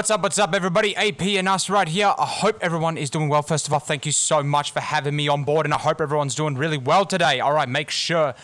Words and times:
What's 0.00 0.10
up, 0.10 0.22
what's 0.22 0.38
up, 0.38 0.54
everybody? 0.54 0.96
AP 0.96 1.20
and 1.20 1.46
us 1.46 1.68
right 1.68 1.86
here. 1.86 2.14
I 2.18 2.24
hope 2.24 2.56
everyone 2.62 2.96
is 2.96 3.10
doing 3.10 3.28
well. 3.28 3.42
First 3.42 3.66
of 3.66 3.74
all, 3.74 3.80
thank 3.80 4.06
you 4.06 4.12
so 4.12 4.42
much 4.42 4.72
for 4.72 4.80
having 4.80 5.14
me 5.14 5.28
on 5.28 5.44
board, 5.44 5.66
and 5.66 5.74
I 5.74 5.76
hope 5.76 6.00
everyone's 6.00 6.34
doing 6.34 6.54
really 6.54 6.78
well 6.78 7.04
today. 7.04 7.38
All 7.40 7.52
right, 7.52 7.68
make 7.68 7.90
sure 7.90 8.34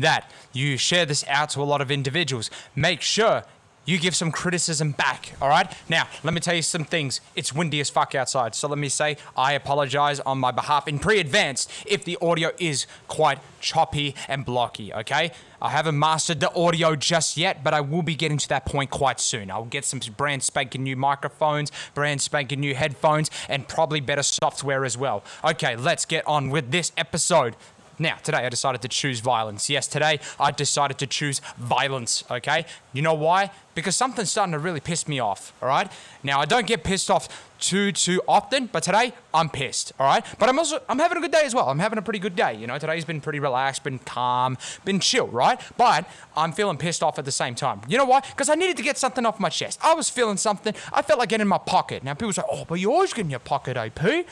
that 0.00 0.28
you 0.52 0.76
share 0.76 1.06
this 1.06 1.24
out 1.28 1.50
to 1.50 1.62
a 1.62 1.62
lot 1.62 1.80
of 1.80 1.92
individuals. 1.92 2.50
Make 2.74 3.00
sure 3.00 3.44
you 3.84 3.98
give 3.98 4.14
some 4.14 4.30
criticism 4.30 4.92
back, 4.92 5.32
all 5.40 5.48
right? 5.48 5.70
Now, 5.88 6.08
let 6.22 6.34
me 6.34 6.40
tell 6.40 6.54
you 6.54 6.62
some 6.62 6.84
things. 6.84 7.20
It's 7.36 7.52
windy 7.52 7.80
as 7.80 7.90
fuck 7.90 8.14
outside, 8.14 8.54
so 8.54 8.68
let 8.68 8.78
me 8.78 8.88
say 8.88 9.16
I 9.36 9.52
apologize 9.52 10.20
on 10.20 10.38
my 10.38 10.50
behalf 10.50 10.88
in 10.88 10.98
pre 10.98 11.20
advance 11.20 11.68
if 11.86 12.04
the 12.04 12.18
audio 12.20 12.50
is 12.58 12.86
quite 13.08 13.38
choppy 13.60 14.14
and 14.28 14.44
blocky, 14.44 14.92
okay? 14.92 15.32
I 15.60 15.70
haven't 15.70 15.98
mastered 15.98 16.40
the 16.40 16.52
audio 16.54 16.94
just 16.94 17.38
yet, 17.38 17.64
but 17.64 17.72
I 17.72 17.80
will 17.80 18.02
be 18.02 18.14
getting 18.14 18.36
to 18.36 18.48
that 18.50 18.66
point 18.66 18.90
quite 18.90 19.18
soon. 19.18 19.50
I'll 19.50 19.64
get 19.64 19.86
some 19.86 20.00
brand 20.14 20.42
spanking 20.42 20.82
new 20.82 20.94
microphones, 20.94 21.72
brand 21.94 22.20
spanking 22.20 22.60
new 22.60 22.74
headphones, 22.74 23.30
and 23.48 23.66
probably 23.66 24.00
better 24.00 24.22
software 24.22 24.84
as 24.84 24.98
well. 24.98 25.24
Okay, 25.42 25.74
let's 25.74 26.04
get 26.04 26.26
on 26.26 26.50
with 26.50 26.70
this 26.70 26.92
episode. 26.98 27.56
Now, 27.98 28.16
today 28.22 28.38
I 28.38 28.48
decided 28.48 28.82
to 28.82 28.88
choose 28.88 29.20
violence. 29.20 29.70
Yes, 29.70 29.86
today 29.86 30.20
I 30.40 30.50
decided 30.50 30.98
to 30.98 31.06
choose 31.06 31.40
violence, 31.56 32.24
okay? 32.30 32.66
You 32.92 33.02
know 33.02 33.14
why? 33.14 33.50
Because 33.74 33.96
something's 33.96 34.30
starting 34.30 34.52
to 34.52 34.58
really 34.58 34.80
piss 34.80 35.06
me 35.06 35.20
off, 35.20 35.52
all 35.62 35.68
right? 35.68 35.90
Now, 36.22 36.40
I 36.40 36.44
don't 36.44 36.66
get 36.66 36.84
pissed 36.84 37.10
off 37.10 37.50
too, 37.60 37.92
too 37.92 38.20
often, 38.26 38.66
but 38.66 38.82
today 38.82 39.12
I'm 39.32 39.48
pissed, 39.48 39.92
all 39.98 40.06
right? 40.06 40.24
But 40.38 40.48
I'm 40.48 40.58
also, 40.58 40.80
I'm 40.88 40.98
having 40.98 41.18
a 41.18 41.20
good 41.20 41.32
day 41.32 41.42
as 41.44 41.54
well. 41.54 41.68
I'm 41.68 41.78
having 41.78 41.98
a 41.98 42.02
pretty 42.02 42.18
good 42.18 42.36
day, 42.36 42.54
you 42.54 42.66
know? 42.66 42.78
Today's 42.78 43.04
been 43.04 43.20
pretty 43.20 43.40
relaxed, 43.40 43.84
been 43.84 44.00
calm, 44.00 44.58
been 44.84 45.00
chill, 45.00 45.28
right? 45.28 45.60
But 45.76 46.08
I'm 46.36 46.52
feeling 46.52 46.76
pissed 46.76 47.02
off 47.02 47.18
at 47.18 47.24
the 47.24 47.32
same 47.32 47.54
time. 47.54 47.80
You 47.88 47.98
know 47.98 48.04
why? 48.04 48.20
Because 48.20 48.48
I 48.48 48.54
needed 48.54 48.76
to 48.78 48.82
get 48.82 48.98
something 48.98 49.24
off 49.24 49.38
my 49.38 49.48
chest. 49.48 49.78
I 49.82 49.94
was 49.94 50.10
feeling 50.10 50.36
something. 50.36 50.74
I 50.92 51.02
felt 51.02 51.18
like 51.20 51.28
getting 51.28 51.42
in 51.42 51.48
my 51.48 51.58
pocket. 51.58 52.02
Now, 52.02 52.14
people 52.14 52.32
say, 52.32 52.42
oh, 52.50 52.64
but 52.64 52.74
you're 52.80 52.92
always 52.92 53.12
getting 53.12 53.30
your 53.30 53.40
pocket, 53.40 53.76
AP. 53.76 54.26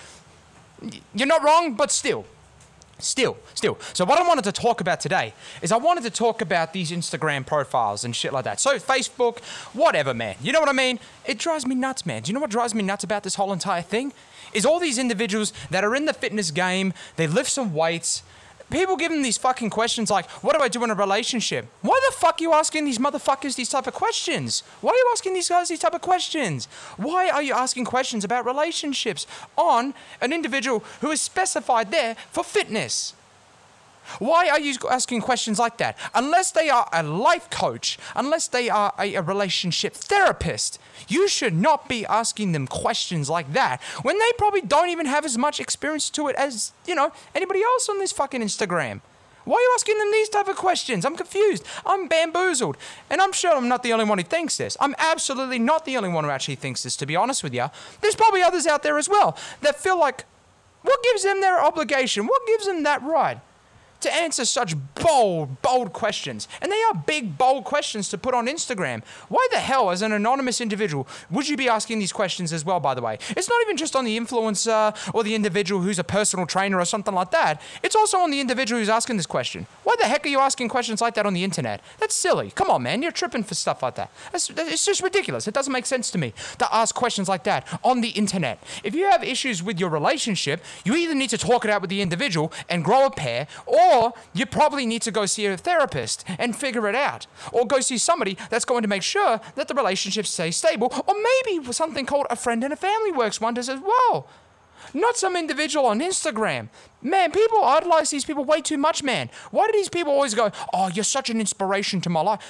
You're 1.15 1.29
not 1.29 1.45
wrong, 1.45 1.75
but 1.75 1.93
still, 1.93 2.27
Still, 3.03 3.37
still. 3.55 3.79
So 3.95 4.05
what 4.05 4.19
I 4.19 4.27
wanted 4.27 4.45
to 4.45 4.53
talk 4.53 4.81
about 4.81 5.01
today 5.01 5.35
is 5.61 5.73
I 5.73 5.77
wanted 5.77 6.05
to 6.05 6.11
talk 6.11 6.41
about 6.41 6.73
these 6.73 6.93
Instagram 6.93 7.45
profiles 7.45 8.05
and 8.05 8.15
shit 8.15 8.33
like 8.33 8.45
that. 8.45 8.61
So 8.61 8.79
Facebook, 8.79 9.41
whatever, 9.73 10.15
man. 10.15 10.37
You 10.41 10.53
know 10.53 10.61
what 10.61 10.69
I 10.69 10.73
mean? 10.73 11.01
It 11.27 11.39
drives 11.39 11.67
me 11.67 11.75
nuts, 11.75 12.07
man. 12.07 12.23
Do 12.23 12.31
you 12.31 12.35
know 12.35 12.41
what 12.41 12.51
drives 12.51 12.75
me 12.75 12.83
nuts 12.83 13.03
about 13.03 13.25
this 13.25 13.35
whole 13.35 13.53
entire 13.53 13.83
thing? 13.83 14.13
Is 14.53 14.65
all 14.65 14.79
these 14.79 14.99
individuals 14.99 15.53
that 15.71 15.83
are 15.83 15.97
in 15.97 16.05
the 16.05 16.13
fitness 16.13 16.51
game, 16.53 16.93
they 17.17 17.27
lift 17.27 17.51
some 17.51 17.75
weights, 17.75 18.23
people 18.73 18.97
give 18.97 19.13
them 19.13 19.23
these 19.23 19.39
fucking 19.39 19.71
questions 19.71 20.11
like, 20.11 20.29
what 20.43 20.57
do 20.57 20.63
I 20.63 20.69
do 20.69 20.83
in 20.83 20.91
a 20.91 20.95
relationship? 20.95 21.67
Why 21.83 22.01
the 22.09 22.17
fuck 22.17 22.41
are 22.41 22.43
you 22.43 22.53
asking 22.53 22.85
these 22.85 22.99
motherfuckers 22.99 23.55
these 23.55 23.69
type 23.69 23.87
of 23.87 23.95
questions? 23.95 24.63
Why 24.81 24.91
are 24.91 24.97
you 24.97 25.09
asking 25.13 25.35
these 25.35 25.49
guys 25.49 25.69
these 25.69 25.79
type 25.79 25.95
of 25.95 26.01
questions? 26.01 26.67
Why 26.97 27.29
are 27.29 27.43
you 27.43 27.53
asking 27.53 27.85
questions 27.85 28.25
about 28.25 28.47
relationships 28.47 29.27
on 29.57 29.95
an 30.21 30.33
individual 30.33 30.83
who 31.01 31.11
is 31.11 31.21
specified 31.21 31.91
there 31.91 32.17
for 32.31 32.43
fitness? 32.43 33.15
Why 34.19 34.49
are 34.49 34.61
you 34.61 34.75
asking 34.91 35.21
questions 35.21 35.59
like 35.59 35.79
that? 35.79 35.97
Unless 36.15 36.53
they 36.53 36.69
are 36.69 36.89
a 36.93 37.03
life 37.03 37.51
coach, 37.51 37.99
unless 38.15 38.49
they 38.49 38.69
are 38.69 38.93
a, 38.99 39.15
a, 39.15 39.23
relationship 39.23 39.95
therapist, 39.95 40.79
you 41.09 41.29
should 41.29 41.55
not 41.55 41.89
be 41.89 42.05
asking 42.07 42.53
them 42.53 42.67
questions 42.67 43.31
like 43.31 43.53
that 43.53 43.81
when 44.03 44.19
they 44.19 44.31
probably 44.39 44.61
don't 44.61 44.91
even 44.91 45.07
have 45.07 45.25
as 45.25 45.39
much 45.39 45.61
experience 45.61 46.11
to 46.11 46.29
it 46.29 46.37
as, 46.37 46.73
you 46.87 46.95
know, 46.95 47.13
anybody 47.35 47.63
else 47.63 47.89
on 47.89 47.99
this 47.99 48.13
fucking 48.13 48.41
Instagram. 48.41 49.01
Why 49.45 49.57
are 49.57 49.61
you 49.61 49.73
asking 49.75 49.99
them 49.99 50.11
these 50.13 50.29
type 50.29 50.49
of 50.49 50.57
questions? 50.57 51.05
I'm 51.05 51.17
confused. 51.17 51.65
I'm 51.85 52.07
bamboozled. 52.07 52.77
And 53.11 53.21
I'm 53.21 53.33
sure 53.33 53.53
I'm 53.53 53.69
not 53.69 53.83
the 53.83 53.93
only 53.93 54.05
one 54.05 54.19
who 54.19 54.25
thinks 54.25 54.57
this. 54.57 54.77
I'm 54.81 54.95
absolutely 54.99 55.59
not 55.59 55.85
the 55.85 55.97
only 55.97 56.11
one 56.11 56.25
who 56.25 56.31
actually 56.31 56.55
thinks 56.57 56.85
this, 56.85 56.97
to 56.97 57.07
be 57.07 57.17
honest 57.17 57.43
with 57.43 57.55
you. 57.55 57.67
There's 58.01 58.15
probably 58.15 58.43
others 58.43 58.67
out 58.67 58.83
there 58.83 58.99
as 58.99 59.09
well 59.09 59.37
that 59.63 59.81
feel 59.81 59.99
like, 59.99 60.25
what 60.83 61.03
gives 61.03 61.25
them 61.25 61.41
their 61.41 61.61
obligation? 61.61 62.27
What 62.27 62.47
gives 62.47 62.67
them 62.67 62.83
that 62.85 63.03
right? 63.03 63.41
To 64.03 64.15
answer 64.15 64.45
such 64.45 64.75
bold, 64.95 65.61
bold 65.63 65.93
questions. 65.93 66.49
And 66.61 66.71
they 66.71 66.83
are 66.85 66.95
big, 66.95 67.39
bold 67.39 67.65
questions 67.65 68.09
to 68.11 68.19
put 68.19 68.35
on 68.35 68.47
Instagram. 68.47 69.03
Why 69.29 69.47
the 69.51 69.59
hell, 69.59 69.91
as 69.91 70.03
an 70.03 70.13
anonymous 70.13 70.61
individual, 70.61 71.09
would 71.31 71.49
you 71.49 71.57
be 71.57 71.69
asking 71.69 71.99
these 71.99 72.13
questions 72.13 72.53
as 72.53 72.65
well, 72.65 72.81
by 72.81 72.95
the 72.95 73.03
way? 73.03 73.19
It's 73.31 73.49
not 73.49 73.61
even 73.63 73.77
just 73.77 73.97
on 73.97 74.05
the 74.05 74.19
influencer 74.19 74.97
or 75.15 75.25
the 75.25 75.35
individual 75.35 75.81
who's 75.81 75.99
a 75.99 76.05
personal 76.05 76.47
trainer 76.47 76.79
or 76.79 76.85
something 76.85 77.15
like 77.15 77.31
that. 77.31 77.61
It's 77.83 77.97
also 77.97 78.19
on 78.19 78.31
the 78.31 78.41
individual 78.41 78.81
who's 78.81 78.89
asking 78.89 79.17
this 79.17 79.27
question. 79.27 79.67
Why 79.85 79.95
the 79.99 80.07
heck 80.07 80.27
are 80.27 80.29
you 80.29 80.41
asking 80.41 80.69
questions 80.69 81.01
like 81.01 81.15
that 81.15 81.27
on 81.27 81.35
the 81.35 81.45
internet? 81.45 81.81
That's 81.99 82.15
silly. 82.15 82.51
Come 82.51 82.71
on, 82.71 82.83
man. 82.83 83.03
You're 83.03 83.13
tripping 83.13 83.45
for 83.45 83.55
stuff 83.55 83.83
like 83.83 83.95
that. 83.97 84.11
That's, 84.31 84.51
it's 84.51 84.85
just 84.85 85.03
ridiculous. 85.03 85.49
It 85.49 85.55
doesn't 85.55 85.73
make 85.73 85.87
sense 85.87 86.11
to 86.13 86.19
me 86.19 86.33
to 86.59 86.75
ask 86.75 86.95
questions 86.95 87.29
like 87.29 87.45
that 87.45 87.67
on 87.83 88.01
the 88.01 88.11
internet. 88.11 88.63
If 88.85 88.95
you 88.95 89.09
have 89.11 89.23
issues 89.23 89.63
with 89.63 89.79
your 89.79 89.91
relationship, 89.91 90.63
you 90.85 90.95
either 90.95 91.15
need 91.15 91.31
to 91.31 91.39
talk 91.39 91.65
it 91.65 91.71
out 91.71 91.81
with 91.81 91.91
the 91.91 92.03
individual 92.03 92.53
and 92.69 92.85
grow 92.85 93.07
a 93.07 93.11
pair, 93.11 93.47
or 93.67 93.92
or 93.93 94.13
you 94.33 94.47
probably 94.47 94.87
need 94.87 95.03
to 95.03 95.11
go 95.11 95.27
see 95.27 95.47
a 95.47 95.57
therapist 95.57 96.25
and 96.39 96.57
figure 96.57 96.89
it 96.89 96.95
out. 96.95 97.27
Or 97.53 97.67
go 97.67 97.81
see 97.81 97.99
somebody 97.99 98.37
that's 98.51 98.65
going 98.65 98.83
to 98.83 98.89
make 98.89 99.03
sure 99.03 99.41
that 99.55 99.69
the 99.69 99.75
relationship 99.75 100.27
stays 100.27 100.57
stable. 100.57 100.93
Or 101.07 101.15
maybe 101.15 101.73
something 101.73 102.07
called 102.07 102.27
a 102.31 102.37
friend 102.37 102.65
and 102.65 102.73
a 102.73 102.77
family 102.77 103.13
works 103.13 103.41
wonders 103.41 103.69
as 103.69 103.81
well. 103.81 104.29
Not 104.95 105.17
some 105.17 105.37
individual 105.37 105.87
on 105.87 106.01
Instagram. 106.01 106.69
Man, 107.01 107.31
people 107.31 107.65
idolize 107.65 108.11
these 108.11 108.25
people 108.25 108.45
way 108.45 108.61
too 108.61 108.79
much, 108.79 109.03
man. 109.03 109.31
Why 109.51 109.67
do 109.67 109.73
these 109.73 109.89
people 109.89 110.13
always 110.13 110.35
go, 110.35 110.51
oh, 110.73 110.89
you're 110.89 111.05
such 111.05 111.31
an 111.31 111.41
inspiration 111.41 112.01
to 112.03 112.11
my 112.11 112.21
life? 112.21 112.41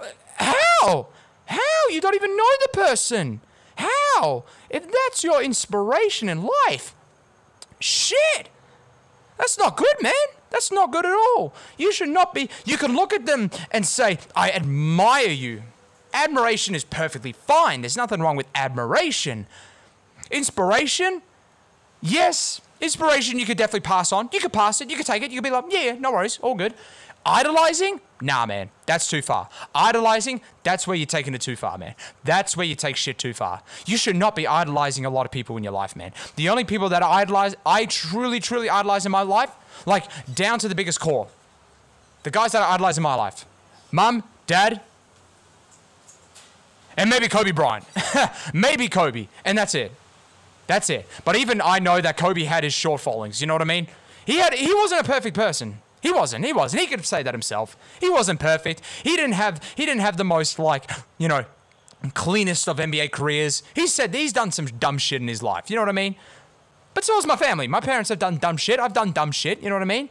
Uh, 0.00 0.06
how? 0.36 1.08
How? 1.46 1.88
You 1.90 2.00
don't 2.00 2.14
even 2.14 2.36
know 2.36 2.50
the 2.62 2.68
person. 2.72 3.40
How? 3.76 4.44
If 4.70 4.90
that's 4.90 5.24
your 5.24 5.42
inspiration 5.42 6.28
in 6.28 6.48
life, 6.68 6.94
shit. 7.80 8.48
That's 9.38 9.58
not 9.58 9.76
good, 9.76 9.96
man. 10.00 10.12
That's 10.54 10.70
not 10.70 10.92
good 10.92 11.04
at 11.04 11.12
all. 11.12 11.52
You 11.76 11.90
should 11.90 12.10
not 12.10 12.32
be. 12.32 12.48
You 12.64 12.76
can 12.76 12.94
look 12.94 13.12
at 13.12 13.26
them 13.26 13.50
and 13.72 13.84
say, 13.84 14.18
I 14.36 14.52
admire 14.52 15.26
you. 15.26 15.64
Admiration 16.12 16.76
is 16.76 16.84
perfectly 16.84 17.32
fine. 17.32 17.80
There's 17.80 17.96
nothing 17.96 18.20
wrong 18.20 18.36
with 18.36 18.46
admiration. 18.54 19.48
Inspiration? 20.30 21.22
Yes. 22.00 22.60
Inspiration 22.80 23.40
you 23.40 23.46
could 23.46 23.58
definitely 23.58 23.80
pass 23.80 24.12
on. 24.12 24.28
You 24.32 24.38
could 24.38 24.52
pass 24.52 24.80
it. 24.80 24.90
You 24.90 24.96
could 24.96 25.06
take 25.06 25.24
it. 25.24 25.32
You 25.32 25.38
could 25.38 25.44
be 25.44 25.50
like, 25.50 25.64
yeah, 25.70 25.96
no 25.98 26.12
worries. 26.12 26.38
All 26.40 26.54
good. 26.54 26.72
Idolizing? 27.26 28.00
Nah, 28.20 28.46
man, 28.46 28.70
that's 28.86 29.08
too 29.08 29.22
far. 29.22 29.48
Idolizing, 29.74 30.40
that's 30.62 30.86
where 30.86 30.96
you're 30.96 31.06
taking 31.06 31.34
it 31.34 31.40
too 31.40 31.56
far, 31.56 31.78
man. 31.78 31.96
That's 32.22 32.56
where 32.56 32.66
you 32.66 32.76
take 32.76 32.94
shit 32.94 33.18
too 33.18 33.34
far. 33.34 33.62
You 33.86 33.96
should 33.96 34.14
not 34.14 34.36
be 34.36 34.46
idolizing 34.46 35.04
a 35.04 35.10
lot 35.10 35.26
of 35.26 35.32
people 35.32 35.56
in 35.56 35.64
your 35.64 35.72
life, 35.72 35.96
man. 35.96 36.12
The 36.36 36.48
only 36.48 36.62
people 36.62 36.90
that 36.90 37.02
I 37.02 37.22
idolize, 37.22 37.56
I 37.66 37.86
truly, 37.86 38.38
truly 38.38 38.68
idolize 38.68 39.04
in 39.04 39.10
my 39.10 39.22
life, 39.22 39.50
like 39.86 40.04
down 40.34 40.58
to 40.60 40.68
the 40.68 40.74
biggest 40.74 41.00
core. 41.00 41.28
The 42.22 42.30
guys 42.30 42.52
that 42.52 42.62
I 42.62 42.74
idolize 42.74 42.96
in 42.96 43.02
my 43.02 43.14
life 43.14 43.44
mum, 43.92 44.24
dad, 44.46 44.80
and 46.96 47.10
maybe 47.10 47.28
Kobe 47.28 47.52
Bryant. 47.52 47.84
maybe 48.54 48.88
Kobe, 48.88 49.28
and 49.44 49.56
that's 49.56 49.74
it. 49.74 49.92
That's 50.66 50.88
it. 50.90 51.06
But 51.24 51.36
even 51.36 51.60
I 51.60 51.78
know 51.78 52.00
that 52.00 52.16
Kobe 52.16 52.44
had 52.44 52.64
his 52.64 52.72
shortfallings. 52.72 53.40
You 53.40 53.46
know 53.46 53.54
what 53.54 53.62
I 53.62 53.66
mean? 53.66 53.88
He 54.26 54.38
had 54.38 54.54
he 54.54 54.72
wasn't 54.74 55.02
a 55.02 55.04
perfect 55.04 55.36
person. 55.36 55.78
He 56.00 56.12
wasn't. 56.12 56.44
He 56.44 56.52
wasn't. 56.52 56.82
He 56.82 56.86
could 56.86 57.04
say 57.06 57.22
that 57.22 57.32
himself. 57.32 57.76
He 57.98 58.10
wasn't 58.10 58.38
perfect. 58.38 58.82
He 59.02 59.16
didn't 59.16 59.32
have 59.32 59.62
he 59.74 59.86
didn't 59.86 60.02
have 60.02 60.16
the 60.16 60.24
most 60.24 60.58
like, 60.58 60.90
you 61.18 61.28
know, 61.28 61.44
cleanest 62.12 62.68
of 62.68 62.76
NBA 62.76 63.10
careers. 63.10 63.62
He 63.74 63.86
said 63.86 64.14
he's 64.14 64.32
done 64.32 64.52
some 64.52 64.66
dumb 64.66 64.98
shit 64.98 65.20
in 65.22 65.28
his 65.28 65.42
life. 65.42 65.70
You 65.70 65.76
know 65.76 65.82
what 65.82 65.88
I 65.88 65.92
mean? 65.92 66.16
But 66.94 67.04
so 67.04 67.14
has 67.14 67.26
my 67.26 67.36
family. 67.36 67.68
My 67.68 67.80
parents 67.80 68.08
have 68.08 68.18
done 68.18 68.38
dumb 68.38 68.56
shit. 68.56 68.80
I've 68.80 68.92
done 68.92 69.12
dumb 69.12 69.32
shit. 69.32 69.62
You 69.62 69.68
know 69.68 69.74
what 69.74 69.82
I 69.82 69.86
mean? 69.86 70.08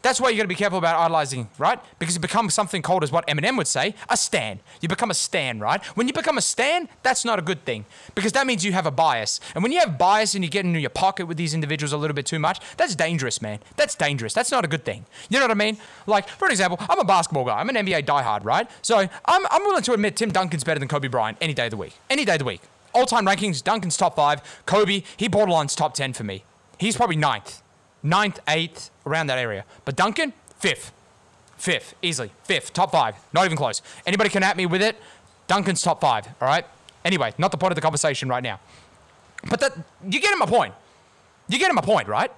That's 0.00 0.20
why 0.20 0.30
you 0.30 0.36
got 0.36 0.44
to 0.44 0.48
be 0.48 0.54
careful 0.54 0.78
about 0.78 0.96
idolizing, 0.96 1.48
right? 1.58 1.80
Because 1.98 2.14
you 2.14 2.20
become 2.20 2.50
something 2.50 2.82
called, 2.82 3.02
as 3.02 3.10
what 3.10 3.26
Eminem 3.26 3.56
would 3.56 3.66
say, 3.66 3.94
a 4.08 4.16
stan. 4.16 4.60
You 4.80 4.88
become 4.88 5.10
a 5.10 5.14
stan, 5.14 5.58
right? 5.58 5.84
When 5.96 6.06
you 6.06 6.12
become 6.12 6.38
a 6.38 6.40
stan, 6.40 6.88
that's 7.02 7.24
not 7.24 7.38
a 7.38 7.42
good 7.42 7.64
thing 7.64 7.84
because 8.14 8.32
that 8.32 8.46
means 8.46 8.64
you 8.64 8.72
have 8.72 8.86
a 8.86 8.92
bias. 8.92 9.40
And 9.54 9.62
when 9.62 9.72
you 9.72 9.80
have 9.80 9.98
bias 9.98 10.34
and 10.34 10.44
you 10.44 10.50
get 10.50 10.64
into 10.64 10.78
your 10.78 10.90
pocket 10.90 11.26
with 11.26 11.36
these 11.36 11.52
individuals 11.52 11.92
a 11.92 11.96
little 11.96 12.14
bit 12.14 12.26
too 12.26 12.38
much, 12.38 12.60
that's 12.76 12.94
dangerous, 12.94 13.42
man. 13.42 13.58
That's 13.76 13.96
dangerous. 13.96 14.32
That's 14.32 14.52
not 14.52 14.64
a 14.64 14.68
good 14.68 14.84
thing. 14.84 15.04
You 15.30 15.38
know 15.38 15.44
what 15.44 15.50
I 15.50 15.54
mean? 15.54 15.78
Like, 16.06 16.28
for 16.28 16.48
example, 16.48 16.78
I'm 16.88 17.00
a 17.00 17.04
basketball 17.04 17.44
guy. 17.44 17.58
I'm 17.58 17.68
an 17.68 17.74
NBA 17.74 18.04
diehard, 18.04 18.44
right? 18.44 18.70
So 18.82 18.98
I'm, 18.98 19.10
I'm 19.50 19.62
willing 19.64 19.82
to 19.82 19.92
admit 19.94 20.16
Tim 20.16 20.30
Duncan's 20.30 20.62
better 20.62 20.78
than 20.78 20.88
Kobe 20.88 21.08
Bryant 21.08 21.38
any 21.40 21.54
day 21.54 21.64
of 21.64 21.72
the 21.72 21.76
week. 21.76 21.94
Any 22.08 22.24
day 22.24 22.34
of 22.34 22.38
the 22.38 22.44
week. 22.44 22.60
All 22.98 23.06
time 23.06 23.24
rankings, 23.24 23.62
Duncan's 23.62 23.96
top 23.96 24.16
five. 24.16 24.42
Kobe, 24.66 25.04
he 25.16 25.28
borderlines 25.28 25.76
top 25.76 25.94
10 25.94 26.14
for 26.14 26.24
me. 26.24 26.42
He's 26.78 26.96
probably 26.96 27.16
ninth 27.16 27.62
ninth, 28.02 28.40
eighth, 28.48 28.90
around 29.06 29.28
that 29.28 29.38
area. 29.38 29.64
But 29.84 29.96
Duncan, 29.96 30.32
fifth. 30.56 30.92
Fifth, 31.56 31.94
easily. 32.02 32.30
Fifth, 32.44 32.72
top 32.72 32.92
five. 32.92 33.16
Not 33.32 33.44
even 33.44 33.56
close. 33.56 33.82
Anybody 34.06 34.30
can 34.30 34.42
at 34.42 34.56
me 34.56 34.66
with 34.66 34.82
it. 34.82 34.96
Duncan's 35.46 35.82
top 35.82 36.00
five, 36.00 36.26
all 36.40 36.48
right? 36.48 36.64
Anyway, 37.04 37.32
not 37.38 37.50
the 37.50 37.56
point 37.56 37.72
of 37.72 37.74
the 37.76 37.80
conversation 37.80 38.28
right 38.28 38.42
now. 38.42 38.60
But 39.48 39.60
that, 39.60 39.72
you 40.08 40.20
get 40.20 40.36
my 40.38 40.46
point. 40.46 40.74
You 41.48 41.58
get 41.58 41.72
my 41.74 41.80
point, 41.80 42.08
right? 42.08 42.30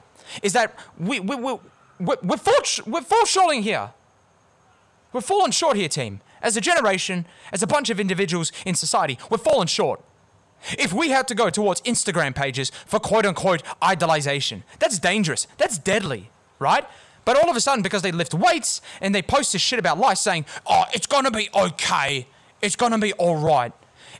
Is 0.42 0.52
that 0.52 0.74
we, 0.98 1.20
we, 1.20 1.36
we, 1.36 1.58
we're, 1.98 2.16
we're, 2.22 2.36
fall, 2.36 2.62
we're 2.86 3.60
here. 3.60 3.90
We're 5.12 5.20
falling 5.20 5.50
short 5.50 5.76
here, 5.76 5.88
team. 5.88 6.20
As 6.40 6.56
a 6.56 6.60
generation, 6.60 7.26
as 7.52 7.62
a 7.62 7.66
bunch 7.66 7.90
of 7.90 7.98
individuals 8.00 8.52
in 8.64 8.74
society, 8.74 9.18
we're 9.28 9.38
falling 9.38 9.66
short. 9.66 10.00
If 10.78 10.92
we 10.92 11.10
had 11.10 11.26
to 11.28 11.34
go 11.34 11.50
towards 11.50 11.80
Instagram 11.82 12.34
pages 12.34 12.70
for 12.86 12.98
quote 13.00 13.26
unquote 13.26 13.62
idolization, 13.82 14.62
that's 14.78 14.98
dangerous. 14.98 15.46
That's 15.58 15.78
deadly, 15.78 16.30
right? 16.58 16.86
But 17.24 17.36
all 17.36 17.50
of 17.50 17.56
a 17.56 17.60
sudden, 17.60 17.82
because 17.82 18.02
they 18.02 18.12
lift 18.12 18.34
weights 18.34 18.80
and 19.00 19.14
they 19.14 19.22
post 19.22 19.52
this 19.52 19.62
shit 19.62 19.78
about 19.78 19.98
life 19.98 20.18
saying, 20.18 20.46
oh, 20.66 20.84
it's 20.92 21.06
gonna 21.06 21.30
be 21.30 21.48
okay, 21.54 22.26
it's 22.62 22.76
gonna 22.76 22.98
be 22.98 23.12
alright. 23.14 23.72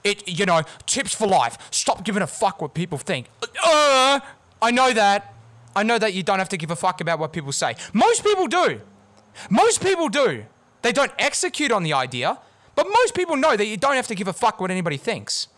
It, 0.05 0.27
you 0.29 0.47
know, 0.47 0.63
tips 0.87 1.15
for 1.15 1.27
life. 1.27 1.59
Stop 1.71 2.05
giving 2.05 2.23
a 2.23 2.27
fuck 2.27 2.63
what 2.63 2.73
people 2.75 2.99
think. 2.99 3.27
Uh, 3.63 4.21
I 4.63 4.71
know 4.71 4.93
that. 4.93 5.35
I 5.77 5.83
know 5.83 5.99
that 5.99 6.15
you 6.15 6.23
don't 6.23 6.39
have 6.39 6.49
to 6.51 6.57
give 6.57 6.71
a 6.71 6.77
fuck 6.77 7.01
about 7.01 7.19
what 7.19 7.33
people 7.33 7.53
say. 7.53 7.77
Most 7.93 8.25
people 8.25 8.47
do. 8.47 8.81
Most 9.51 9.83
people 9.83 10.09
do. 10.09 10.45
They 10.83 10.93
don't 10.93 11.13
execute 11.19 11.71
on 11.71 11.83
the 11.83 11.93
idea, 11.93 12.39
but 12.75 12.87
most 12.89 13.15
people 13.15 13.37
know 13.37 13.57
that 13.57 13.67
you 13.67 13.77
don't 13.77 13.95
have 13.95 14.07
to 14.09 14.15
give 14.15 14.27
a 14.29 14.33
fuck 14.33 14.61
what 14.61 14.71
anybody 14.71 14.97
thinks. 14.97 15.49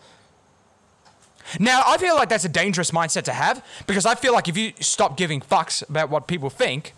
Now, 1.59 1.83
I 1.87 1.99
feel 1.99 2.15
like 2.15 2.29
that's 2.29 2.45
a 2.45 2.49
dangerous 2.49 2.91
mindset 2.91 3.25
to 3.25 3.33
have 3.33 3.65
because 3.87 4.07
I 4.07 4.15
feel 4.15 4.33
like 4.33 4.49
if 4.49 4.57
you 4.57 4.73
stop 4.81 5.17
giving 5.17 5.41
fucks 5.41 5.89
about 5.89 6.11
what 6.11 6.27
people 6.27 6.51
think, 6.51 6.95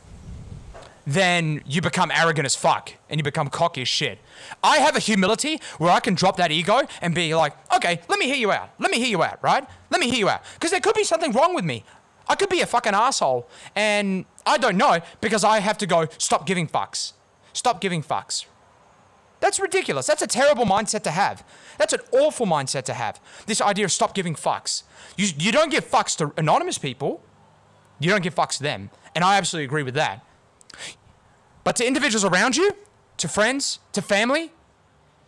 then 1.07 1.63
you 1.67 1.83
become 1.83 2.11
arrogant 2.11 2.47
as 2.47 2.57
fuck 2.57 2.93
and 3.11 3.19
you 3.19 3.25
become 3.25 3.49
cocky 3.49 3.83
as 3.83 3.89
shit. 3.89 4.19
I 4.63 4.79
have 4.79 4.97
a 4.97 4.99
humility 4.99 5.61
where 5.79 5.91
I 5.91 6.01
can 6.01 6.15
drop 6.15 6.37
that 6.39 6.51
ego 6.51 6.83
and 7.03 7.15
be 7.15 7.35
like, 7.35 7.53
okay, 7.75 8.01
let 8.09 8.19
me 8.19 8.27
hear 8.27 8.37
you 8.37 8.53
out. 8.53 8.71
Let 8.79 8.91
me 8.91 8.99
hear 8.99 9.09
you 9.09 9.23
out, 9.23 9.43
right? 9.43 9.67
Let 9.91 10.01
me 10.01 10.09
hear 10.09 10.19
you 10.19 10.29
out. 10.29 10.43
Because 10.55 10.71
there 10.71 10.81
could 10.81 10.95
be 10.95 11.05
something 11.05 11.33
wrong 11.33 11.55
with 11.55 11.65
me. 11.65 11.85
I 12.27 12.37
could 12.37 12.49
be 12.49 12.61
a 12.61 12.67
fucking 12.67 12.95
asshole 12.95 13.47
and 13.77 14.25
I 14.47 14.57
don't 14.57 14.79
know 14.79 15.01
because 15.21 15.45
I 15.45 15.61
have 15.61 15.77
to 15.79 15.87
go, 15.87 16.09
stop 16.17 16.47
giving 16.47 16.67
fucks. 16.67 17.13
Stop 17.53 17.81
giving 17.81 18.03
fucks. 18.03 18.47
That's 19.45 19.61
ridiculous. 19.61 20.07
That's 20.07 20.23
a 20.23 20.27
terrible 20.27 20.65
mindset 20.65 21.03
to 21.03 21.11
have. 21.11 21.45
That's 21.77 21.93
an 21.93 22.01
awful 22.13 22.47
mindset 22.47 22.85
to 22.85 22.95
have. 22.95 23.21
This 23.45 23.61
idea 23.61 23.85
of 23.85 23.93
stop 23.93 24.15
giving 24.15 24.35
fucks. 24.35 24.85
You, 25.19 25.29
you 25.39 25.53
don't 25.53 25.71
give 25.71 25.85
fucks 25.87 26.17
to 26.17 26.33
anonymous 26.39 26.79
people, 26.79 27.23
you 27.99 28.09
don't 28.09 28.23
give 28.23 28.35
fucks 28.35 28.57
to 28.57 28.63
them. 28.63 28.89
And 29.15 29.23
I 29.23 29.37
absolutely 29.37 29.67
agree 29.67 29.83
with 29.83 29.93
that. 29.97 30.25
But 31.63 31.77
to 31.77 31.87
individuals 31.87 32.25
around 32.25 32.57
you, 32.57 32.75
to 33.19 33.29
friends, 33.29 33.81
to 33.93 34.01
family, 34.01 34.51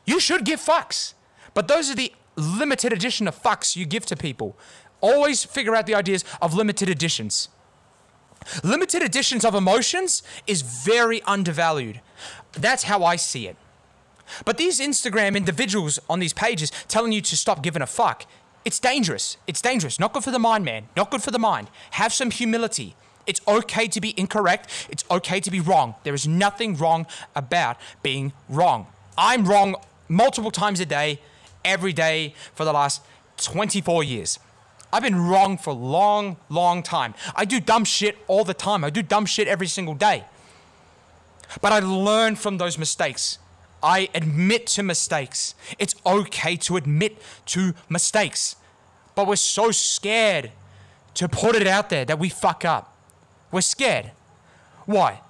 you 0.06 0.18
should 0.18 0.46
give 0.46 0.60
fucks. 0.60 1.12
But 1.52 1.68
those 1.68 1.90
are 1.90 1.94
the 1.94 2.10
limited 2.36 2.94
edition 2.94 3.28
of 3.28 3.38
fucks 3.38 3.76
you 3.76 3.84
give 3.84 4.06
to 4.06 4.16
people. 4.16 4.56
Always 5.02 5.44
figure 5.44 5.76
out 5.76 5.84
the 5.84 5.94
ideas 5.94 6.24
of 6.40 6.54
limited 6.54 6.88
editions. 6.88 7.50
Limited 8.64 9.02
editions 9.02 9.44
of 9.44 9.54
emotions 9.54 10.22
is 10.46 10.62
very 10.62 11.20
undervalued. 11.24 12.00
That's 12.52 12.84
how 12.84 13.04
I 13.04 13.16
see 13.16 13.46
it. 13.46 13.58
But 14.44 14.58
these 14.58 14.80
Instagram 14.80 15.36
individuals 15.36 15.98
on 16.08 16.18
these 16.18 16.32
pages 16.32 16.70
telling 16.88 17.12
you 17.12 17.20
to 17.22 17.36
stop 17.36 17.62
giving 17.62 17.82
a 17.82 17.86
fuck, 17.86 18.26
it's 18.64 18.80
dangerous. 18.80 19.36
It's 19.46 19.60
dangerous. 19.60 20.00
Not 20.00 20.12
good 20.12 20.24
for 20.24 20.30
the 20.30 20.38
mind, 20.38 20.64
man. 20.64 20.88
Not 20.96 21.10
good 21.10 21.22
for 21.22 21.30
the 21.30 21.38
mind. 21.38 21.68
Have 21.92 22.12
some 22.12 22.30
humility. 22.30 22.96
It's 23.26 23.40
okay 23.46 23.88
to 23.88 24.00
be 24.00 24.18
incorrect. 24.18 24.88
It's 24.88 25.04
okay 25.10 25.40
to 25.40 25.50
be 25.50 25.60
wrong. 25.60 25.94
There 26.04 26.14
is 26.14 26.26
nothing 26.26 26.76
wrong 26.76 27.06
about 27.34 27.76
being 28.02 28.32
wrong. 28.48 28.86
I'm 29.18 29.44
wrong 29.44 29.76
multiple 30.08 30.50
times 30.50 30.80
a 30.80 30.86
day, 30.86 31.20
every 31.64 31.92
day 31.92 32.34
for 32.54 32.64
the 32.64 32.72
last 32.72 33.02
24 33.38 34.04
years. 34.04 34.38
I've 34.92 35.02
been 35.02 35.28
wrong 35.28 35.58
for 35.58 35.70
a 35.70 35.74
long, 35.74 36.36
long 36.48 36.82
time. 36.82 37.14
I 37.34 37.44
do 37.44 37.60
dumb 37.60 37.84
shit 37.84 38.16
all 38.28 38.44
the 38.44 38.54
time. 38.54 38.84
I 38.84 38.90
do 38.90 39.02
dumb 39.02 39.26
shit 39.26 39.48
every 39.48 39.66
single 39.66 39.94
day. 39.94 40.24
But 41.60 41.72
I 41.72 41.80
learn 41.80 42.36
from 42.36 42.58
those 42.58 42.78
mistakes. 42.78 43.38
I 43.82 44.08
admit 44.14 44.66
to 44.68 44.82
mistakes. 44.82 45.54
It's 45.78 45.94
okay 46.04 46.56
to 46.56 46.76
admit 46.76 47.18
to 47.46 47.74
mistakes. 47.88 48.56
But 49.14 49.26
we're 49.26 49.36
so 49.36 49.70
scared 49.70 50.52
to 51.14 51.28
put 51.28 51.56
it 51.56 51.66
out 51.66 51.90
there 51.90 52.04
that 52.04 52.18
we 52.18 52.28
fuck 52.28 52.64
up. 52.64 52.96
We're 53.50 53.60
scared. 53.60 54.10
Why? 54.84 55.20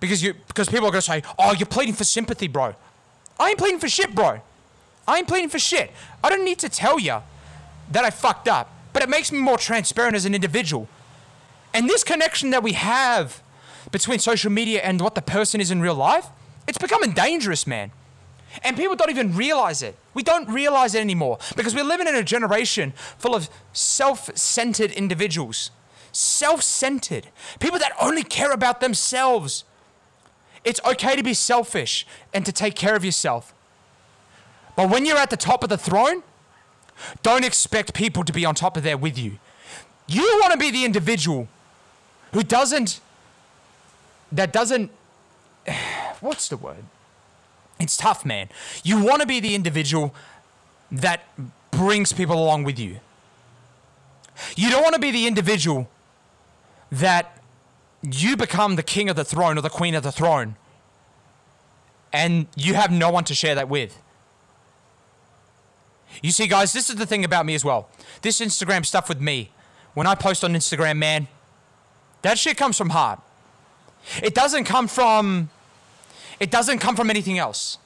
Because 0.00 0.22
you 0.22 0.34
because 0.48 0.68
people 0.68 0.86
are 0.86 0.90
gonna 0.90 1.02
say, 1.02 1.22
"Oh, 1.38 1.52
you're 1.52 1.66
pleading 1.66 1.94
for 1.94 2.04
sympathy, 2.04 2.48
bro." 2.48 2.74
I 3.38 3.50
ain't 3.50 3.58
pleading 3.58 3.80
for 3.80 3.88
shit, 3.88 4.14
bro. 4.14 4.40
I 5.08 5.18
ain't 5.18 5.28
pleading 5.28 5.48
for 5.48 5.58
shit. 5.58 5.92
I 6.22 6.28
don't 6.28 6.44
need 6.44 6.58
to 6.60 6.68
tell 6.68 6.98
you 6.98 7.22
that 7.90 8.04
I 8.04 8.10
fucked 8.10 8.48
up, 8.48 8.70
but 8.92 9.02
it 9.02 9.08
makes 9.08 9.32
me 9.32 9.38
more 9.38 9.58
transparent 9.58 10.14
as 10.14 10.24
an 10.24 10.34
individual. 10.34 10.88
And 11.72 11.88
this 11.88 12.04
connection 12.04 12.50
that 12.50 12.62
we 12.62 12.72
have 12.72 13.42
between 13.90 14.18
social 14.18 14.50
media 14.50 14.80
and 14.82 15.00
what 15.00 15.14
the 15.14 15.22
person 15.22 15.60
is 15.60 15.70
in 15.70 15.80
real 15.80 15.94
life, 15.94 16.26
it's 16.70 16.78
becoming 16.78 17.12
dangerous, 17.12 17.66
man. 17.66 17.92
And 18.64 18.76
people 18.76 18.96
don't 18.96 19.10
even 19.10 19.36
realize 19.36 19.82
it. 19.82 19.94
We 20.14 20.22
don't 20.22 20.48
realize 20.48 20.94
it 20.94 21.00
anymore 21.00 21.38
because 21.54 21.74
we're 21.74 21.84
living 21.84 22.08
in 22.08 22.14
a 22.14 22.22
generation 22.24 22.94
full 23.18 23.34
of 23.34 23.50
self 23.72 24.34
centered 24.36 24.90
individuals 24.90 25.70
self 26.12 26.62
centered, 26.62 27.28
people 27.58 27.78
that 27.78 27.92
only 28.00 28.22
care 28.22 28.52
about 28.52 28.80
themselves. 28.80 29.64
It's 30.64 30.80
okay 30.84 31.16
to 31.16 31.22
be 31.22 31.34
selfish 31.34 32.06
and 32.34 32.44
to 32.44 32.52
take 32.52 32.74
care 32.74 32.94
of 32.94 33.04
yourself. 33.04 33.54
But 34.76 34.90
when 34.90 35.06
you're 35.06 35.16
at 35.16 35.30
the 35.30 35.36
top 35.36 35.62
of 35.62 35.68
the 35.68 35.78
throne, 35.78 36.22
don't 37.22 37.44
expect 37.44 37.94
people 37.94 38.24
to 38.24 38.32
be 38.32 38.44
on 38.44 38.54
top 38.54 38.76
of 38.76 38.82
there 38.82 38.98
with 38.98 39.18
you. 39.18 39.38
You 40.06 40.38
want 40.40 40.52
to 40.52 40.58
be 40.58 40.70
the 40.70 40.84
individual 40.84 41.48
who 42.32 42.42
doesn't, 42.42 43.00
that 44.32 44.52
doesn't, 44.52 44.90
what's 46.20 46.48
the 46.48 46.56
word? 46.56 46.84
It's 47.78 47.96
tough, 47.96 48.24
man. 48.24 48.48
You 48.84 49.02
want 49.02 49.20
to 49.20 49.26
be 49.26 49.40
the 49.40 49.54
individual 49.54 50.14
that 50.92 51.28
brings 51.70 52.12
people 52.12 52.36
along 52.36 52.64
with 52.64 52.78
you. 52.78 53.00
You 54.56 54.70
don't 54.70 54.82
want 54.82 54.94
to 54.94 55.00
be 55.00 55.10
the 55.10 55.26
individual 55.26 55.88
that 56.90 57.40
you 58.02 58.36
become 58.36 58.76
the 58.76 58.82
king 58.82 59.08
of 59.08 59.16
the 59.16 59.24
throne 59.24 59.58
or 59.58 59.60
the 59.60 59.70
queen 59.70 59.94
of 59.94 60.02
the 60.02 60.12
throne 60.12 60.56
and 62.12 62.46
you 62.56 62.74
have 62.74 62.90
no 62.90 63.10
one 63.10 63.24
to 63.24 63.34
share 63.34 63.54
that 63.54 63.68
with. 63.68 64.00
You 66.22 66.32
see, 66.32 66.46
guys, 66.46 66.72
this 66.72 66.90
is 66.90 66.96
the 66.96 67.06
thing 67.06 67.24
about 67.24 67.46
me 67.46 67.54
as 67.54 67.64
well. 67.64 67.88
This 68.22 68.40
Instagram 68.40 68.84
stuff 68.84 69.08
with 69.08 69.20
me, 69.20 69.52
when 69.94 70.06
I 70.06 70.14
post 70.14 70.42
on 70.42 70.54
Instagram, 70.54 70.96
man, 70.96 71.28
that 72.22 72.38
shit 72.38 72.56
comes 72.56 72.76
from 72.76 72.90
heart. 72.90 73.20
It 74.22 74.34
doesn't 74.34 74.64
come 74.64 74.88
from, 74.88 75.50
it 76.40 76.50
doesn't 76.50 76.78
come 76.78 76.96
from 76.96 77.10
anything 77.10 77.38
else. 77.38 77.78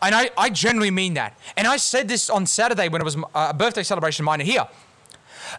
And 0.00 0.14
I, 0.14 0.30
I 0.38 0.50
generally 0.50 0.90
mean 0.90 1.14
that. 1.14 1.38
And 1.56 1.66
I 1.66 1.76
said 1.78 2.08
this 2.08 2.30
on 2.30 2.46
Saturday 2.46 2.88
when 2.88 3.00
it 3.00 3.04
was 3.04 3.16
uh, 3.16 3.48
a 3.50 3.54
birthday 3.54 3.82
celebration 3.82 4.22
of 4.22 4.26
mine 4.26 4.40
here. 4.40 4.66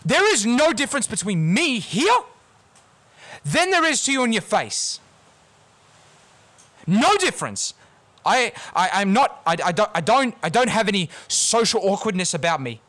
There 0.06 0.32
is 0.34 0.46
no 0.46 0.74
difference 0.74 1.08
between 1.08 1.54
me 1.54 1.80
here 1.80 2.18
than 3.44 3.72
there 3.72 3.86
is 3.86 4.04
to 4.04 4.12
you 4.12 4.24
in 4.24 4.34
your 4.34 4.42
face. 4.42 5.00
No 6.86 7.18
difference. 7.18 7.74
I, 8.26 8.54
I, 8.76 8.90
I'm 8.94 9.14
not, 9.14 9.42
I, 9.46 9.58
I, 9.64 9.72
don't, 9.72 9.90
I, 9.94 10.02
don't, 10.02 10.36
I 10.44 10.50
don't 10.50 10.70
have 10.70 10.88
any 10.88 11.10
social 11.28 11.82
awkwardness 11.84 12.34
about 12.34 12.62
me. 12.62 12.82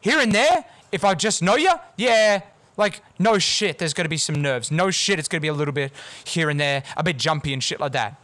Here 0.00 0.20
and 0.20 0.32
there, 0.32 0.64
if 0.92 1.04
I 1.04 1.14
just 1.14 1.42
know 1.42 1.56
you, 1.56 1.72
yeah, 1.96 2.42
like, 2.76 3.02
no 3.18 3.38
shit, 3.38 3.78
there's 3.78 3.94
gonna 3.94 4.08
be 4.08 4.16
some 4.16 4.40
nerves. 4.40 4.70
No 4.70 4.90
shit, 4.90 5.18
it's 5.18 5.28
gonna 5.28 5.40
be 5.40 5.48
a 5.48 5.54
little 5.54 5.74
bit 5.74 5.92
here 6.24 6.50
and 6.50 6.60
there, 6.60 6.82
a 6.96 7.02
bit 7.02 7.18
jumpy 7.18 7.52
and 7.52 7.62
shit 7.62 7.80
like 7.80 7.92
that. 7.92 8.20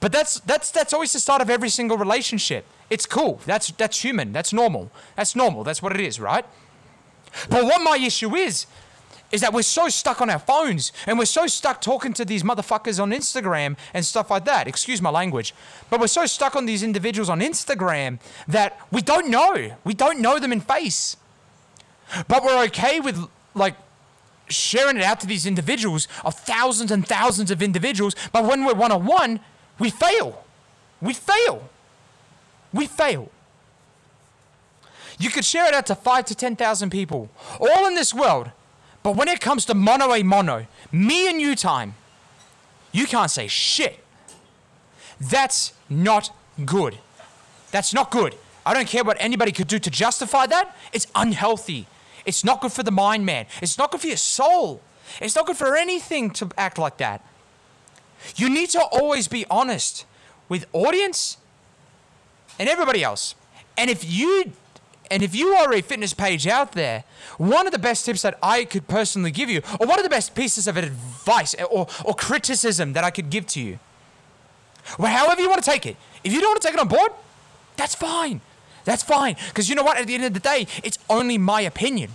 But 0.00 0.12
that's, 0.12 0.40
that's, 0.40 0.70
that's 0.70 0.94
always 0.94 1.12
the 1.12 1.20
start 1.20 1.42
of 1.42 1.50
every 1.50 1.68
single 1.68 1.98
relationship. 1.98 2.64
It's 2.88 3.04
cool. 3.04 3.40
That's, 3.44 3.70
that's 3.72 4.02
human. 4.02 4.32
That's 4.32 4.52
normal. 4.52 4.90
That's 5.14 5.36
normal. 5.36 5.62
That's 5.62 5.82
what 5.82 5.92
it 5.92 6.00
is, 6.00 6.18
right? 6.18 6.44
But 7.48 7.64
what 7.64 7.82
my 7.82 7.98
issue 7.98 8.34
is, 8.34 8.66
is 9.30 9.42
that 9.42 9.52
we're 9.52 9.62
so 9.62 9.88
stuck 9.88 10.20
on 10.20 10.28
our 10.28 10.38
phones 10.38 10.92
and 11.06 11.18
we're 11.18 11.24
so 11.24 11.46
stuck 11.46 11.80
talking 11.80 12.12
to 12.14 12.24
these 12.24 12.42
motherfuckers 12.42 13.00
on 13.00 13.10
Instagram 13.10 13.76
and 13.94 14.04
stuff 14.04 14.30
like 14.30 14.44
that. 14.44 14.66
Excuse 14.66 15.00
my 15.00 15.10
language. 15.10 15.54
But 15.88 16.00
we're 16.00 16.08
so 16.08 16.26
stuck 16.26 16.56
on 16.56 16.66
these 16.66 16.82
individuals 16.82 17.28
on 17.28 17.40
Instagram 17.40 18.18
that 18.48 18.80
we 18.90 19.02
don't 19.02 19.30
know. 19.30 19.76
We 19.84 19.94
don't 19.94 20.20
know 20.20 20.38
them 20.40 20.52
in 20.52 20.60
face. 20.60 21.16
But 22.26 22.42
we're 22.42 22.64
okay 22.64 22.98
with 22.98 23.28
like 23.54 23.74
sharing 24.48 24.96
it 24.96 25.02
out 25.02 25.20
to 25.20 25.26
these 25.26 25.46
individuals 25.46 26.08
of 26.24 26.34
thousands 26.34 26.90
and 26.90 27.06
thousands 27.06 27.50
of 27.50 27.62
individuals. 27.62 28.14
But 28.32 28.44
when 28.44 28.64
we're 28.64 28.74
one 28.74 28.92
on 28.92 29.06
one, 29.06 29.40
we 29.78 29.90
fail. 29.90 30.44
We 31.00 31.14
fail. 31.14 31.68
We 32.72 32.86
fail. 32.86 33.30
You 35.18 35.30
could 35.30 35.44
share 35.44 35.66
it 35.68 35.74
out 35.74 35.86
to 35.86 35.94
five 35.94 36.24
to 36.26 36.34
10,000 36.34 36.90
people, 36.90 37.28
all 37.60 37.86
in 37.86 37.94
this 37.94 38.14
world, 38.14 38.50
but 39.02 39.16
when 39.16 39.28
it 39.28 39.40
comes 39.40 39.64
to 39.66 39.74
mono 39.74 40.14
a 40.14 40.22
mono, 40.22 40.66
me 40.92 41.28
and 41.28 41.40
you 41.40 41.54
time, 41.54 41.94
you 42.92 43.06
can't 43.06 43.30
say 43.30 43.46
shit. 43.46 44.02
That's 45.20 45.72
not 45.88 46.34
good. 46.64 46.98
That's 47.70 47.94
not 47.94 48.10
good. 48.10 48.34
I 48.64 48.74
don't 48.74 48.88
care 48.88 49.04
what 49.04 49.16
anybody 49.20 49.52
could 49.52 49.68
do 49.68 49.78
to 49.78 49.90
justify 49.90 50.46
that. 50.46 50.76
It's 50.92 51.06
unhealthy. 51.14 51.86
It's 52.24 52.44
not 52.44 52.60
good 52.60 52.72
for 52.72 52.82
the 52.82 52.90
mind, 52.90 53.24
man. 53.26 53.46
It's 53.62 53.78
not 53.78 53.90
good 53.90 54.00
for 54.00 54.06
your 54.06 54.16
soul. 54.16 54.80
It's 55.20 55.34
not 55.34 55.46
good 55.46 55.56
for 55.56 55.76
anything 55.76 56.30
to 56.30 56.48
act 56.56 56.78
like 56.78 56.98
that. 56.98 57.24
You 58.36 58.48
need 58.48 58.70
to 58.70 58.80
always 58.80 59.28
be 59.28 59.46
honest 59.50 60.04
with 60.48 60.66
audience 60.72 61.38
and 62.58 62.68
everybody 62.68 63.02
else. 63.02 63.34
And 63.76 63.90
if 63.90 64.08
you 64.08 64.52
and 65.10 65.24
if 65.24 65.34
you 65.34 65.48
are 65.48 65.72
a 65.74 65.80
fitness 65.80 66.14
page 66.14 66.46
out 66.46 66.72
there, 66.72 67.02
one 67.36 67.66
of 67.66 67.72
the 67.72 67.80
best 67.80 68.06
tips 68.06 68.22
that 68.22 68.38
I 68.40 68.64
could 68.64 68.86
personally 68.86 69.32
give 69.32 69.50
you, 69.50 69.60
or 69.80 69.86
one 69.88 69.98
of 69.98 70.04
the 70.04 70.08
best 70.08 70.36
pieces 70.36 70.68
of 70.68 70.76
advice 70.76 71.54
or, 71.68 71.88
or 72.04 72.14
criticism 72.14 72.92
that 72.92 73.02
I 73.02 73.10
could 73.10 73.28
give 73.28 73.44
to 73.48 73.60
you, 73.60 73.80
well, 74.98 75.10
however 75.10 75.40
you 75.40 75.48
want 75.48 75.62
to 75.62 75.68
take 75.68 75.84
it, 75.84 75.96
if 76.22 76.32
you 76.32 76.40
don't 76.40 76.50
want 76.50 76.62
to 76.62 76.68
take 76.68 76.74
it 76.74 76.80
on 76.80 76.86
board, 76.86 77.10
that's 77.76 77.96
fine. 77.96 78.40
That's 78.84 79.02
fine. 79.02 79.36
Because 79.48 79.68
you 79.68 79.74
know 79.74 79.82
what? 79.82 79.98
At 79.98 80.06
the 80.06 80.14
end 80.14 80.24
of 80.24 80.34
the 80.34 80.40
day, 80.40 80.66
it's 80.82 80.98
only 81.08 81.38
my 81.38 81.60
opinion. 81.62 82.10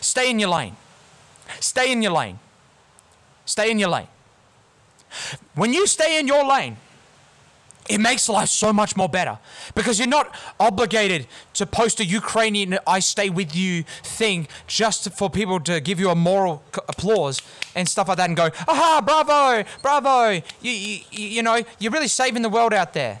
Stay 0.00 0.30
in 0.30 0.38
your 0.38 0.50
lane. 0.50 0.76
Stay 1.60 1.92
in 1.92 2.02
your 2.02 2.12
lane. 2.12 2.38
Stay 3.44 3.70
in 3.70 3.78
your 3.78 3.90
lane. 3.90 4.08
When 5.54 5.72
you 5.72 5.86
stay 5.86 6.18
in 6.18 6.26
your 6.26 6.44
lane, 6.44 6.76
it 7.88 7.98
makes 7.98 8.28
life 8.28 8.48
so 8.48 8.72
much 8.72 8.96
more 8.96 9.08
better 9.08 9.38
because 9.74 9.98
you're 9.98 10.08
not 10.08 10.34
obligated 10.58 11.28
to 11.54 11.66
post 11.66 12.00
a 12.00 12.04
Ukrainian 12.04 12.78
I 12.86 12.98
stay 12.98 13.30
with 13.30 13.54
you 13.54 13.84
thing 14.02 14.48
just 14.66 15.12
for 15.12 15.30
people 15.30 15.60
to 15.60 15.80
give 15.80 16.00
you 16.00 16.10
a 16.10 16.14
moral 16.14 16.64
applause 16.88 17.40
and 17.74 17.88
stuff 17.88 18.08
like 18.08 18.16
that 18.16 18.28
and 18.28 18.36
go, 18.36 18.50
aha, 18.66 19.00
bravo, 19.04 19.68
bravo. 19.82 20.42
You, 20.60 20.72
you, 20.72 21.00
you 21.10 21.42
know, 21.42 21.62
you're 21.78 21.92
really 21.92 22.08
saving 22.08 22.42
the 22.42 22.48
world 22.48 22.74
out 22.74 22.92
there. 22.92 23.20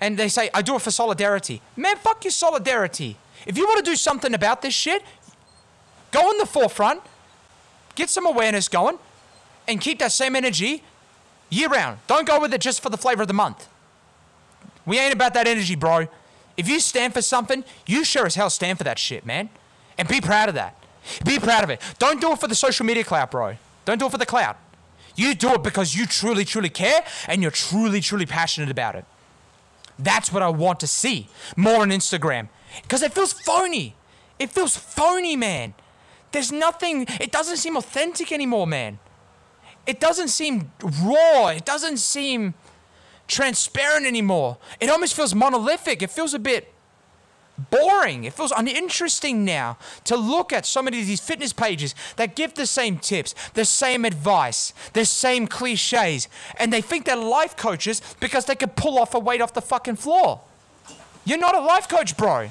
And 0.00 0.18
they 0.18 0.28
say, 0.28 0.50
I 0.54 0.62
do 0.62 0.76
it 0.76 0.82
for 0.82 0.90
solidarity. 0.90 1.60
Man, 1.76 1.96
fuck 1.96 2.24
your 2.24 2.30
solidarity. 2.30 3.16
If 3.46 3.58
you 3.58 3.66
want 3.66 3.84
to 3.84 3.90
do 3.90 3.96
something 3.96 4.34
about 4.34 4.62
this 4.62 4.74
shit, 4.74 5.02
go 6.10 6.30
in 6.30 6.38
the 6.38 6.46
forefront, 6.46 7.02
get 7.94 8.08
some 8.08 8.26
awareness 8.26 8.68
going, 8.68 8.98
and 9.68 9.80
keep 9.80 9.98
that 9.98 10.12
same 10.12 10.34
energy 10.36 10.82
year 11.50 11.68
round. 11.68 11.98
Don't 12.06 12.26
go 12.26 12.40
with 12.40 12.54
it 12.54 12.60
just 12.60 12.82
for 12.82 12.90
the 12.90 12.96
flavor 12.96 13.22
of 13.22 13.28
the 13.28 13.34
month. 13.34 13.68
We 14.86 14.98
ain't 14.98 15.14
about 15.14 15.34
that 15.34 15.46
energy, 15.46 15.74
bro. 15.74 16.08
If 16.56 16.68
you 16.68 16.80
stand 16.80 17.14
for 17.14 17.22
something, 17.22 17.64
you 17.86 18.04
sure 18.04 18.26
as 18.26 18.34
hell 18.34 18.50
stand 18.50 18.78
for 18.78 18.84
that 18.84 18.98
shit, 18.98 19.26
man. 19.26 19.50
And 19.98 20.08
be 20.08 20.20
proud 20.20 20.48
of 20.48 20.54
that. 20.54 20.76
Be 21.24 21.38
proud 21.38 21.64
of 21.64 21.70
it. 21.70 21.80
Don't 21.98 22.20
do 22.20 22.32
it 22.32 22.40
for 22.40 22.48
the 22.48 22.54
social 22.54 22.86
media 22.86 23.04
clout, 23.04 23.30
bro. 23.30 23.56
Don't 23.84 23.98
do 23.98 24.06
it 24.06 24.12
for 24.12 24.18
the 24.18 24.26
clout. 24.26 24.56
You 25.16 25.34
do 25.34 25.54
it 25.54 25.62
because 25.62 25.94
you 25.94 26.06
truly, 26.06 26.44
truly 26.44 26.68
care 26.68 27.04
and 27.28 27.42
you're 27.42 27.50
truly, 27.50 28.00
truly 28.00 28.26
passionate 28.26 28.70
about 28.70 28.94
it. 28.94 29.04
That's 30.02 30.32
what 30.32 30.42
I 30.42 30.48
want 30.48 30.80
to 30.80 30.86
see 30.86 31.28
more 31.56 31.82
on 31.82 31.90
Instagram. 31.90 32.48
Because 32.82 33.02
it 33.02 33.12
feels 33.12 33.32
phony. 33.32 33.96
It 34.38 34.50
feels 34.50 34.76
phony, 34.76 35.36
man. 35.36 35.74
There's 36.32 36.52
nothing, 36.52 37.06
it 37.20 37.32
doesn't 37.32 37.56
seem 37.56 37.76
authentic 37.76 38.32
anymore, 38.32 38.66
man 38.66 38.98
it 39.86 40.00
doesn't 40.00 40.28
seem 40.28 40.70
raw. 41.02 41.48
It 41.48 41.64
doesn't 41.64 41.98
seem 41.98 42.54
transparent 43.26 44.06
anymore. 44.06 44.58
It 44.78 44.90
almost 44.90 45.14
feels 45.14 45.34
monolithic. 45.34 46.02
It 46.02 46.10
feels 46.10 46.34
a 46.34 46.38
bit 46.38 46.72
boring. 47.70 48.24
It 48.24 48.32
feels 48.32 48.52
uninteresting 48.52 49.44
now 49.44 49.76
to 50.04 50.16
look 50.16 50.52
at 50.52 50.64
so 50.64 50.82
many 50.82 51.00
of 51.00 51.06
these 51.06 51.20
fitness 51.20 51.52
pages 51.52 51.94
that 52.16 52.36
give 52.36 52.54
the 52.54 52.66
same 52.66 52.98
tips, 52.98 53.34
the 53.54 53.64
same 53.64 54.04
advice, 54.04 54.72
the 54.92 55.04
same 55.04 55.46
cliches, 55.46 56.28
and 56.58 56.72
they 56.72 56.80
think 56.80 57.04
they're 57.04 57.16
life 57.16 57.56
coaches 57.56 58.00
because 58.20 58.46
they 58.46 58.54
can 58.54 58.70
pull 58.70 58.98
off 58.98 59.14
a 59.14 59.18
weight 59.18 59.40
off 59.40 59.52
the 59.52 59.62
fucking 59.62 59.96
floor. 59.96 60.40
You're 61.24 61.38
not 61.38 61.54
a 61.54 61.60
life 61.60 61.88
coach, 61.88 62.16
bro. 62.16 62.50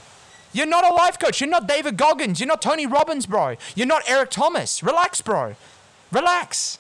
You're 0.52 0.66
not 0.66 0.84
a 0.84 0.94
life 0.94 1.20
coach. 1.20 1.42
You're 1.42 1.50
not 1.50 1.68
David 1.68 1.98
Goggins. 1.98 2.40
You're 2.40 2.48
not 2.48 2.62
Tony 2.62 2.86
Robbins, 2.86 3.26
bro. 3.26 3.56
You're 3.76 3.88
not 3.88 4.04
Eric 4.08 4.32
Thomas. 4.32 4.82
Relax, 4.82 5.22
bro. 5.22 5.56
Relax. 6.12 6.80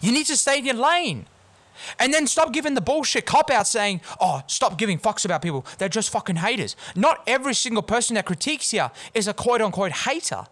You 0.00 0.12
need 0.12 0.26
to 0.26 0.36
stay 0.36 0.58
in 0.58 0.66
your 0.66 0.74
lane. 0.74 1.26
And 1.98 2.12
then 2.12 2.26
stop 2.26 2.52
giving 2.52 2.74
the 2.74 2.80
bullshit 2.80 3.26
cop 3.26 3.50
out 3.50 3.66
saying, 3.66 4.00
oh, 4.20 4.42
stop 4.46 4.78
giving 4.78 4.98
fucks 4.98 5.24
about 5.24 5.42
people. 5.42 5.64
They're 5.78 5.88
just 5.88 6.10
fucking 6.10 6.36
haters. 6.36 6.76
Not 6.94 7.22
every 7.26 7.54
single 7.54 7.82
person 7.82 8.14
that 8.14 8.26
critiques 8.26 8.72
you 8.72 8.86
is 9.14 9.28
a 9.28 9.34
quote 9.34 9.60
unquote 9.60 9.92
hater. 9.92 10.46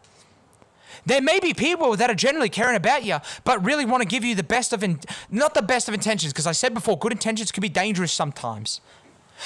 There 1.06 1.20
may 1.20 1.38
be 1.38 1.52
people 1.52 1.96
that 1.96 2.10
are 2.10 2.14
generally 2.14 2.48
caring 2.48 2.76
about 2.76 3.04
you, 3.04 3.18
but 3.44 3.62
really 3.64 3.84
want 3.84 4.02
to 4.02 4.08
give 4.08 4.24
you 4.24 4.34
the 4.34 4.42
best 4.42 4.72
of, 4.72 4.82
in- 4.82 5.00
not 5.30 5.54
the 5.54 5.62
best 5.62 5.88
of 5.88 5.94
intentions, 5.94 6.32
because 6.32 6.46
I 6.46 6.52
said 6.52 6.72
before, 6.72 6.98
good 6.98 7.12
intentions 7.12 7.52
can 7.52 7.60
be 7.60 7.68
dangerous 7.68 8.12
sometimes. 8.12 8.80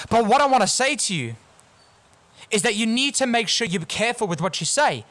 But 0.09 0.27
what 0.27 0.41
I 0.41 0.47
want 0.47 0.63
to 0.63 0.69
say 0.69 0.95
to 0.95 1.15
you 1.15 1.35
is 2.51 2.63
that 2.63 2.77
you 2.77 2.87
need 2.87 3.15
to 3.17 3.27
make 3.27 3.49
sure 3.49 3.67
you're 3.67 3.83
careful 3.85 4.29
with 4.29 4.41
what 4.41 4.61
you 4.61 4.67
say. 4.67 5.05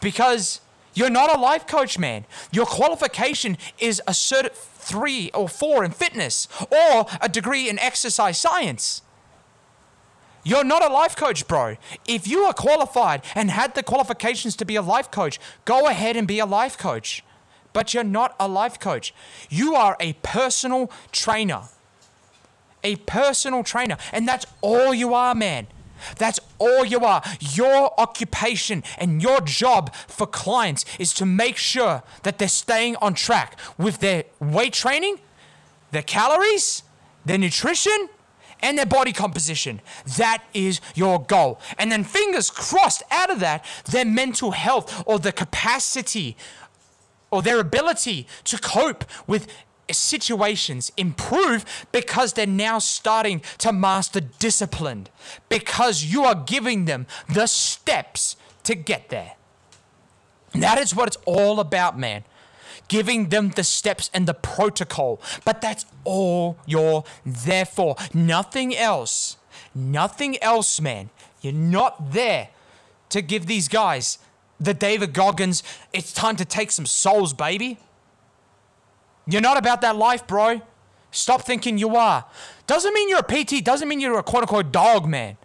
Because 0.00 0.60
you're 0.94 1.10
not 1.10 1.34
a 1.34 1.40
life 1.40 1.66
coach, 1.66 1.98
man. 1.98 2.24
Your 2.52 2.66
qualification 2.66 3.58
is 3.78 4.00
a 4.06 4.12
cert 4.12 4.54
three 4.84 5.30
or 5.32 5.48
four 5.48 5.84
in 5.84 5.90
fitness 5.90 6.46
or 6.70 7.06
a 7.20 7.28
degree 7.28 7.68
in 7.68 7.78
exercise 7.78 8.38
science. 8.38 9.02
You're 10.44 10.64
not 10.64 10.84
a 10.84 10.92
life 10.92 11.16
coach, 11.16 11.48
bro. 11.48 11.76
If 12.06 12.28
you 12.28 12.42
are 12.42 12.52
qualified 12.52 13.22
and 13.34 13.50
had 13.50 13.74
the 13.74 13.82
qualifications 13.82 14.54
to 14.56 14.66
be 14.66 14.76
a 14.76 14.82
life 14.82 15.10
coach, 15.10 15.40
go 15.64 15.86
ahead 15.88 16.16
and 16.16 16.28
be 16.28 16.38
a 16.38 16.46
life 16.46 16.76
coach. 16.76 17.24
But 17.72 17.94
you're 17.94 18.04
not 18.04 18.36
a 18.38 18.46
life 18.46 18.78
coach. 18.78 19.14
You 19.48 19.74
are 19.74 19.96
a 19.98 20.12
personal 20.22 20.92
trainer. 21.10 21.62
A 22.84 22.96
personal 22.96 23.64
trainer. 23.64 23.96
And 24.12 24.28
that's 24.28 24.46
all 24.60 24.92
you 24.92 25.14
are, 25.14 25.34
man. 25.34 25.66
That's 26.18 26.40
all 26.58 26.84
you 26.84 27.00
are. 27.00 27.22
Your 27.40 27.98
occupation 27.98 28.82
and 28.98 29.22
your 29.22 29.40
job 29.40 29.94
for 29.94 30.26
clients 30.26 30.84
is 30.98 31.12
to 31.14 31.26
make 31.26 31.56
sure 31.56 32.02
that 32.22 32.38
they're 32.38 32.48
staying 32.48 32.96
on 32.96 33.14
track 33.14 33.58
with 33.78 34.00
their 34.00 34.24
weight 34.40 34.72
training, 34.72 35.20
their 35.90 36.02
calories, 36.02 36.82
their 37.24 37.38
nutrition, 37.38 38.08
and 38.60 38.78
their 38.78 38.86
body 38.86 39.12
composition. 39.12 39.80
That 40.16 40.42
is 40.54 40.80
your 40.94 41.22
goal. 41.22 41.60
And 41.78 41.92
then, 41.92 42.02
fingers 42.02 42.50
crossed, 42.50 43.02
out 43.10 43.30
of 43.30 43.40
that, 43.40 43.64
their 43.90 44.04
mental 44.04 44.52
health 44.52 45.02
or 45.06 45.18
the 45.18 45.32
capacity 45.32 46.36
or 47.30 47.42
their 47.42 47.58
ability 47.58 48.26
to 48.44 48.56
cope 48.58 49.04
with 49.26 49.48
situations 49.90 50.92
improve 50.96 51.86
because 51.92 52.32
they're 52.32 52.46
now 52.46 52.78
starting 52.78 53.42
to 53.58 53.72
master 53.72 54.20
discipline 54.20 55.08
because 55.48 56.04
you 56.04 56.24
are 56.24 56.34
giving 56.34 56.84
them 56.84 57.06
the 57.32 57.46
steps 57.46 58.36
to 58.64 58.74
get 58.74 59.08
there. 59.10 59.34
That 60.52 60.78
is 60.78 60.94
what 60.94 61.08
it's 61.08 61.18
all 61.26 61.60
about, 61.60 61.98
man. 61.98 62.24
Giving 62.88 63.28
them 63.30 63.50
the 63.50 63.64
steps 63.64 64.10
and 64.14 64.26
the 64.26 64.34
protocol. 64.34 65.20
But 65.44 65.60
that's 65.60 65.86
all 66.04 66.58
you're 66.66 67.04
there 67.24 67.64
for. 67.64 67.96
Nothing 68.12 68.76
else. 68.76 69.36
Nothing 69.74 70.40
else, 70.42 70.80
man. 70.80 71.10
You're 71.40 71.52
not 71.52 72.12
there 72.12 72.48
to 73.08 73.22
give 73.22 73.46
these 73.46 73.68
guys 73.68 74.18
the 74.60 74.74
David 74.74 75.12
Goggins, 75.12 75.62
it's 75.92 76.12
time 76.12 76.36
to 76.36 76.44
take 76.44 76.70
some 76.70 76.86
souls, 76.86 77.32
baby. 77.32 77.78
You're 79.26 79.40
not 79.40 79.56
about 79.56 79.80
that 79.80 79.96
life, 79.96 80.26
bro. 80.26 80.60
Stop 81.10 81.42
thinking 81.42 81.78
you 81.78 81.96
are. 81.96 82.24
Doesn't 82.66 82.92
mean 82.92 83.08
you're 83.08 83.20
a 83.20 83.44
PT, 83.44 83.64
doesn't 83.64 83.88
mean 83.88 84.00
you're 84.00 84.18
a 84.18 84.22
quote 84.22 84.42
unquote 84.42 84.72
dog 84.72 85.06
man. 85.06 85.36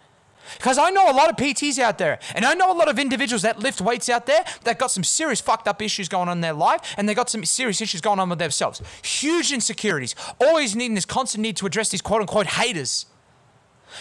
Because 0.56 0.78
I 0.78 0.90
know 0.90 1.10
a 1.10 1.14
lot 1.14 1.30
of 1.30 1.36
PTs 1.36 1.78
out 1.78 1.98
there, 1.98 2.18
and 2.34 2.44
I 2.44 2.54
know 2.54 2.72
a 2.72 2.74
lot 2.74 2.88
of 2.88 2.98
individuals 2.98 3.42
that 3.42 3.60
lift 3.60 3.80
weights 3.80 4.08
out 4.08 4.26
there 4.26 4.44
that 4.64 4.78
got 4.78 4.90
some 4.90 5.04
serious 5.04 5.40
fucked 5.40 5.68
up 5.68 5.80
issues 5.80 6.08
going 6.08 6.28
on 6.28 6.38
in 6.38 6.40
their 6.40 6.52
life, 6.52 6.94
and 6.96 7.08
they 7.08 7.14
got 7.14 7.30
some 7.30 7.44
serious 7.44 7.80
issues 7.80 8.00
going 8.00 8.18
on 8.18 8.28
with 8.28 8.40
themselves. 8.40 8.82
Huge 9.02 9.52
insecurities, 9.52 10.14
always 10.40 10.74
needing 10.74 10.94
this 10.94 11.04
constant 11.04 11.42
need 11.42 11.56
to 11.58 11.66
address 11.66 11.90
these 11.90 12.02
quote 12.02 12.20
unquote 12.20 12.46
haters. 12.46 13.06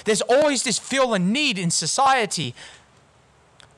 There's 0.05 0.21
always 0.21 0.63
this 0.63 0.79
feel 0.79 1.13
and 1.13 1.31
need 1.31 1.57
in 1.57 1.71
society 1.71 2.55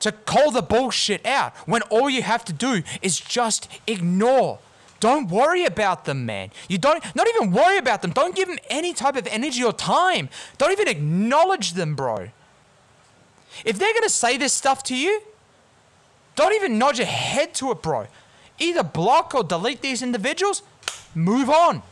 to 0.00 0.12
call 0.12 0.50
the 0.50 0.62
bullshit 0.62 1.24
out 1.24 1.54
when 1.66 1.82
all 1.82 2.10
you 2.10 2.22
have 2.22 2.44
to 2.46 2.52
do 2.52 2.82
is 3.02 3.20
just 3.20 3.68
ignore 3.86 4.58
don't 5.02 5.28
worry 5.30 5.64
about 5.64 6.04
them, 6.04 6.24
man. 6.26 6.52
You 6.68 6.78
don't, 6.78 7.04
not 7.16 7.26
even 7.26 7.50
worry 7.50 7.76
about 7.76 8.02
them. 8.02 8.12
Don't 8.12 8.36
give 8.36 8.46
them 8.46 8.60
any 8.70 8.92
type 8.92 9.16
of 9.16 9.26
energy 9.26 9.64
or 9.64 9.72
time. 9.72 10.28
Don't 10.58 10.70
even 10.70 10.86
acknowledge 10.86 11.72
them, 11.72 11.96
bro. 11.96 12.28
If 13.64 13.80
they're 13.80 13.92
going 13.92 14.04
to 14.04 14.08
say 14.08 14.36
this 14.36 14.52
stuff 14.52 14.84
to 14.84 14.96
you, 14.96 15.20
don't 16.36 16.54
even 16.54 16.78
nod 16.78 16.98
your 16.98 17.08
head 17.08 17.52
to 17.54 17.72
it, 17.72 17.82
bro. 17.82 18.06
Either 18.60 18.84
block 18.84 19.34
or 19.34 19.42
delete 19.42 19.80
these 19.82 20.02
individuals. 20.02 20.62
Move 21.16 21.50
on. 21.50 21.82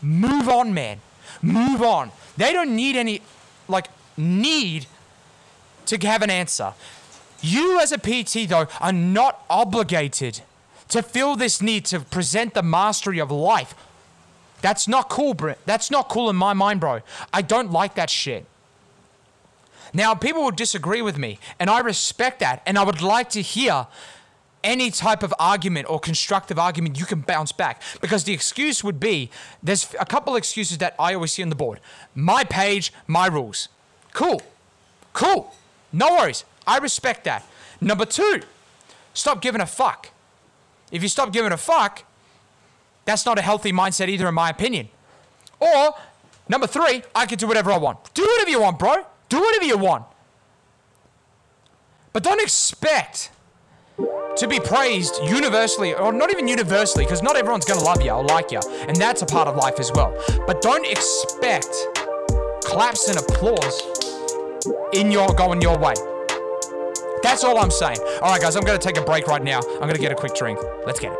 Move 0.00 0.48
on, 0.48 0.72
man. 0.72 1.00
Move 1.42 1.82
on. 1.82 2.12
They 2.36 2.52
don't 2.52 2.76
need 2.76 2.94
any, 2.94 3.20
like, 3.66 3.88
need 4.16 4.86
to 5.86 5.98
have 6.06 6.22
an 6.22 6.30
answer. 6.30 6.74
You, 7.42 7.80
as 7.80 7.90
a 7.90 7.98
PT, 7.98 8.48
though, 8.48 8.68
are 8.80 8.92
not 8.92 9.44
obligated 9.50 10.42
to 10.90 11.02
feel 11.02 11.36
this 11.36 11.62
need 11.62 11.84
to 11.86 12.00
present 12.00 12.54
the 12.54 12.62
mastery 12.62 13.18
of 13.18 13.30
life. 13.30 13.74
That's 14.60 14.86
not 14.86 15.08
cool, 15.08 15.34
bro. 15.34 15.54
That's 15.64 15.90
not 15.90 16.08
cool 16.08 16.28
in 16.28 16.36
my 16.36 16.52
mind, 16.52 16.80
bro. 16.80 17.00
I 17.32 17.42
don't 17.42 17.72
like 17.72 17.94
that 17.94 18.10
shit. 18.10 18.44
Now, 19.92 20.14
people 20.14 20.42
will 20.42 20.50
disagree 20.50 21.02
with 21.02 21.18
me, 21.18 21.38
and 21.58 21.68
I 21.68 21.80
respect 21.80 22.40
that, 22.40 22.62
and 22.64 22.78
I 22.78 22.84
would 22.84 23.02
like 23.02 23.30
to 23.30 23.42
hear 23.42 23.86
any 24.62 24.90
type 24.90 25.22
of 25.22 25.34
argument 25.38 25.88
or 25.88 25.98
constructive 25.98 26.58
argument 26.58 26.98
you 26.98 27.06
can 27.06 27.20
bounce 27.20 27.50
back 27.50 27.80
because 28.00 28.24
the 28.24 28.32
excuse 28.34 28.84
would 28.84 29.00
be 29.00 29.30
there's 29.62 29.94
a 29.98 30.04
couple 30.04 30.36
excuses 30.36 30.78
that 30.78 30.94
I 30.98 31.14
always 31.14 31.32
see 31.32 31.42
on 31.42 31.48
the 31.48 31.56
board. 31.56 31.80
My 32.14 32.44
page, 32.44 32.92
my 33.06 33.26
rules. 33.26 33.68
Cool. 34.12 34.42
Cool. 35.12 35.54
No 35.92 36.12
worries. 36.12 36.44
I 36.66 36.78
respect 36.78 37.24
that. 37.24 37.44
Number 37.80 38.04
two, 38.04 38.42
stop 39.14 39.40
giving 39.40 39.60
a 39.60 39.66
fuck. 39.66 40.10
If 40.90 41.02
you 41.02 41.08
stop 41.08 41.32
giving 41.32 41.52
a 41.52 41.56
fuck, 41.56 42.04
that's 43.04 43.24
not 43.24 43.38
a 43.38 43.42
healthy 43.42 43.72
mindset 43.72 44.08
either, 44.08 44.28
in 44.28 44.34
my 44.34 44.50
opinion. 44.50 44.88
Or, 45.58 45.94
number 46.48 46.66
three, 46.66 47.02
I 47.14 47.26
can 47.26 47.38
do 47.38 47.46
whatever 47.46 47.70
I 47.72 47.78
want. 47.78 48.12
Do 48.14 48.22
whatever 48.22 48.50
you 48.50 48.60
want, 48.60 48.78
bro. 48.78 49.06
Do 49.28 49.40
whatever 49.40 49.64
you 49.64 49.78
want. 49.78 50.04
But 52.12 52.22
don't 52.22 52.40
expect 52.40 53.30
to 54.36 54.48
be 54.48 54.58
praised 54.58 55.20
universally, 55.24 55.94
or 55.94 56.12
not 56.12 56.30
even 56.30 56.48
universally, 56.48 57.04
because 57.04 57.22
not 57.22 57.36
everyone's 57.36 57.64
gonna 57.64 57.82
love 57.82 58.02
you 58.02 58.10
or 58.10 58.24
like 58.24 58.50
you, 58.50 58.60
and 58.88 58.96
that's 58.96 59.22
a 59.22 59.26
part 59.26 59.46
of 59.46 59.56
life 59.56 59.78
as 59.78 59.92
well. 59.92 60.12
But 60.46 60.62
don't 60.62 60.86
expect 60.86 61.68
claps 62.64 63.08
and 63.08 63.18
applause 63.18 63.82
in 64.92 65.10
your 65.10 65.28
going 65.34 65.60
your 65.60 65.78
way. 65.78 65.94
That's 67.22 67.44
all 67.44 67.58
I'm 67.58 67.70
saying. 67.70 67.98
All 68.22 68.30
right, 68.30 68.40
guys, 68.40 68.56
I'm 68.56 68.64
gonna 68.64 68.78
take 68.78 68.96
a 68.96 69.02
break 69.02 69.26
right 69.26 69.42
now. 69.42 69.60
I'm 69.74 69.80
gonna 69.80 69.98
get 69.98 70.12
a 70.12 70.14
quick 70.14 70.34
drink. 70.34 70.58
Let's 70.86 71.00
get 71.00 71.12
it. 71.12 71.18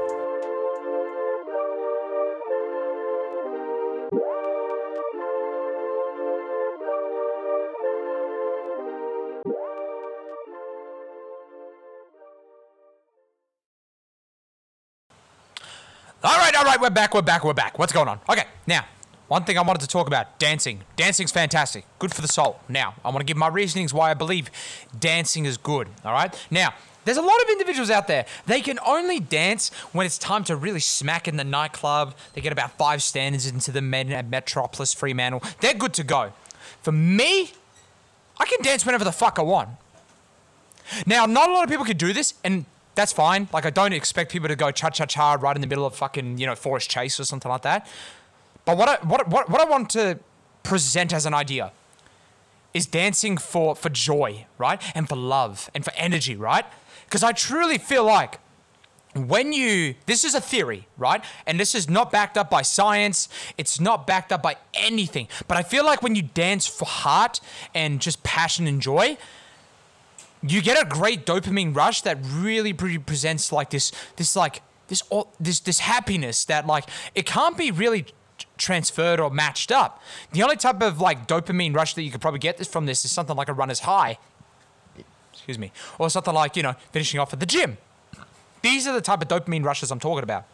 All 16.22 16.36
right, 16.36 16.54
all 16.54 16.64
right, 16.64 16.78
we're 16.78 16.90
back, 16.90 17.14
we're 17.14 17.22
back, 17.22 17.44
we're 17.44 17.54
back. 17.54 17.78
What's 17.78 17.94
going 17.94 18.08
on? 18.08 18.20
Okay, 18.28 18.44
now, 18.66 18.84
one 19.30 19.44
thing 19.44 19.56
I 19.56 19.62
wanted 19.62 19.80
to 19.82 19.86
talk 19.86 20.08
about 20.08 20.40
dancing. 20.40 20.80
Dancing's 20.96 21.30
fantastic, 21.30 21.84
good 22.00 22.12
for 22.12 22.20
the 22.20 22.26
soul. 22.26 22.58
Now, 22.68 22.96
I 23.04 23.10
want 23.10 23.20
to 23.20 23.24
give 23.24 23.36
my 23.36 23.46
reasonings 23.46 23.94
why 23.94 24.10
I 24.10 24.14
believe 24.14 24.50
dancing 24.98 25.44
is 25.44 25.56
good, 25.56 25.86
all 26.04 26.12
right? 26.12 26.34
Now, 26.50 26.74
there's 27.04 27.16
a 27.16 27.22
lot 27.22 27.40
of 27.40 27.48
individuals 27.48 27.90
out 27.90 28.08
there. 28.08 28.26
They 28.46 28.60
can 28.60 28.80
only 28.84 29.20
dance 29.20 29.72
when 29.92 30.04
it's 30.04 30.18
time 30.18 30.42
to 30.44 30.56
really 30.56 30.80
smack 30.80 31.28
in 31.28 31.36
the 31.36 31.44
nightclub. 31.44 32.16
They 32.32 32.40
get 32.40 32.52
about 32.52 32.72
five 32.72 33.04
standards 33.04 33.46
into 33.46 33.70
the 33.70 33.78
at 34.12 34.28
Metropolis, 34.28 34.92
Fremantle. 34.92 35.44
They're 35.60 35.74
good 35.74 35.94
to 35.94 36.02
go. 36.02 36.32
For 36.82 36.90
me, 36.90 37.52
I 38.36 38.46
can 38.46 38.60
dance 38.62 38.84
whenever 38.84 39.04
the 39.04 39.12
fuck 39.12 39.38
I 39.38 39.42
want. 39.42 39.68
Now, 41.06 41.26
not 41.26 41.48
a 41.48 41.52
lot 41.52 41.62
of 41.62 41.70
people 41.70 41.84
can 41.84 41.96
do 41.96 42.12
this, 42.12 42.34
and 42.42 42.64
that's 42.96 43.12
fine. 43.12 43.48
Like, 43.52 43.64
I 43.64 43.70
don't 43.70 43.92
expect 43.92 44.32
people 44.32 44.48
to 44.48 44.56
go 44.56 44.72
cha 44.72 44.90
cha 44.90 45.06
cha 45.06 45.34
right 45.34 45.54
in 45.54 45.60
the 45.60 45.68
middle 45.68 45.86
of 45.86 45.94
fucking, 45.94 46.38
you 46.38 46.46
know, 46.48 46.56
Forest 46.56 46.90
Chase 46.90 47.20
or 47.20 47.24
something 47.24 47.48
like 47.48 47.62
that. 47.62 47.86
But 48.64 48.76
what 48.76 48.88
I, 48.88 49.06
what, 49.06 49.28
what, 49.28 49.48
what 49.48 49.60
I 49.60 49.64
want 49.64 49.90
to 49.90 50.18
present 50.62 51.12
as 51.12 51.26
an 51.26 51.34
idea 51.34 51.72
is 52.72 52.86
dancing 52.86 53.36
for, 53.36 53.74
for 53.74 53.88
joy, 53.88 54.46
right? 54.58 54.80
And 54.94 55.08
for 55.08 55.16
love 55.16 55.70
and 55.74 55.84
for 55.84 55.92
energy, 55.96 56.36
right? 56.36 56.64
Because 57.04 57.22
I 57.22 57.32
truly 57.32 57.78
feel 57.78 58.04
like 58.04 58.38
when 59.14 59.52
you, 59.52 59.96
this 60.06 60.24
is 60.24 60.34
a 60.34 60.40
theory, 60.40 60.86
right? 60.96 61.24
And 61.46 61.58
this 61.58 61.74
is 61.74 61.90
not 61.90 62.12
backed 62.12 62.38
up 62.38 62.48
by 62.48 62.62
science, 62.62 63.28
it's 63.58 63.80
not 63.80 64.06
backed 64.06 64.30
up 64.30 64.42
by 64.42 64.56
anything. 64.74 65.26
But 65.48 65.56
I 65.56 65.62
feel 65.62 65.84
like 65.84 66.02
when 66.02 66.14
you 66.14 66.22
dance 66.22 66.66
for 66.66 66.84
heart 66.84 67.40
and 67.74 68.00
just 68.00 68.22
passion 68.22 68.68
and 68.68 68.80
joy, 68.80 69.18
you 70.42 70.62
get 70.62 70.80
a 70.80 70.88
great 70.88 71.26
dopamine 71.26 71.74
rush 71.74 72.02
that 72.02 72.18
really 72.22 72.72
presents 72.72 73.52
like 73.52 73.70
this 73.70 73.92
this 74.16 74.34
like 74.34 74.62
this 74.88 75.02
all 75.10 75.32
this 75.38 75.60
this 75.60 75.80
happiness 75.80 76.46
that 76.46 76.66
like 76.66 76.88
it 77.14 77.26
can't 77.26 77.58
be 77.58 77.70
really 77.70 78.06
transferred 78.60 79.18
or 79.18 79.30
matched 79.30 79.72
up. 79.72 80.00
The 80.32 80.42
only 80.42 80.56
type 80.56 80.80
of 80.82 81.00
like 81.00 81.26
dopamine 81.26 81.74
rush 81.74 81.94
that 81.94 82.02
you 82.02 82.10
could 82.10 82.20
probably 82.20 82.38
get 82.38 82.58
this 82.58 82.68
from 82.68 82.86
this 82.86 83.04
is 83.04 83.10
something 83.10 83.34
like 83.34 83.48
a 83.48 83.52
runner's 83.52 83.80
high. 83.80 84.18
Excuse 85.32 85.58
me. 85.58 85.72
Or 85.98 86.10
something 86.10 86.34
like, 86.34 86.56
you 86.56 86.62
know, 86.62 86.74
finishing 86.92 87.18
off 87.18 87.32
at 87.32 87.40
the 87.40 87.46
gym. 87.46 87.78
These 88.62 88.86
are 88.86 88.92
the 88.92 89.00
type 89.00 89.22
of 89.22 89.28
dopamine 89.28 89.64
rushes 89.64 89.90
I'm 89.90 89.98
talking 89.98 90.22
about. 90.22 90.44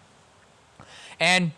And 1.19 1.53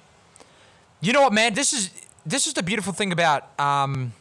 you 1.00 1.12
know 1.12 1.22
what, 1.22 1.32
man, 1.32 1.54
this 1.54 1.72
is 1.72 1.90
this 2.26 2.46
is 2.46 2.54
the 2.54 2.62
beautiful 2.62 2.92
thing 2.92 3.12
about 3.12 3.58
um 3.60 4.12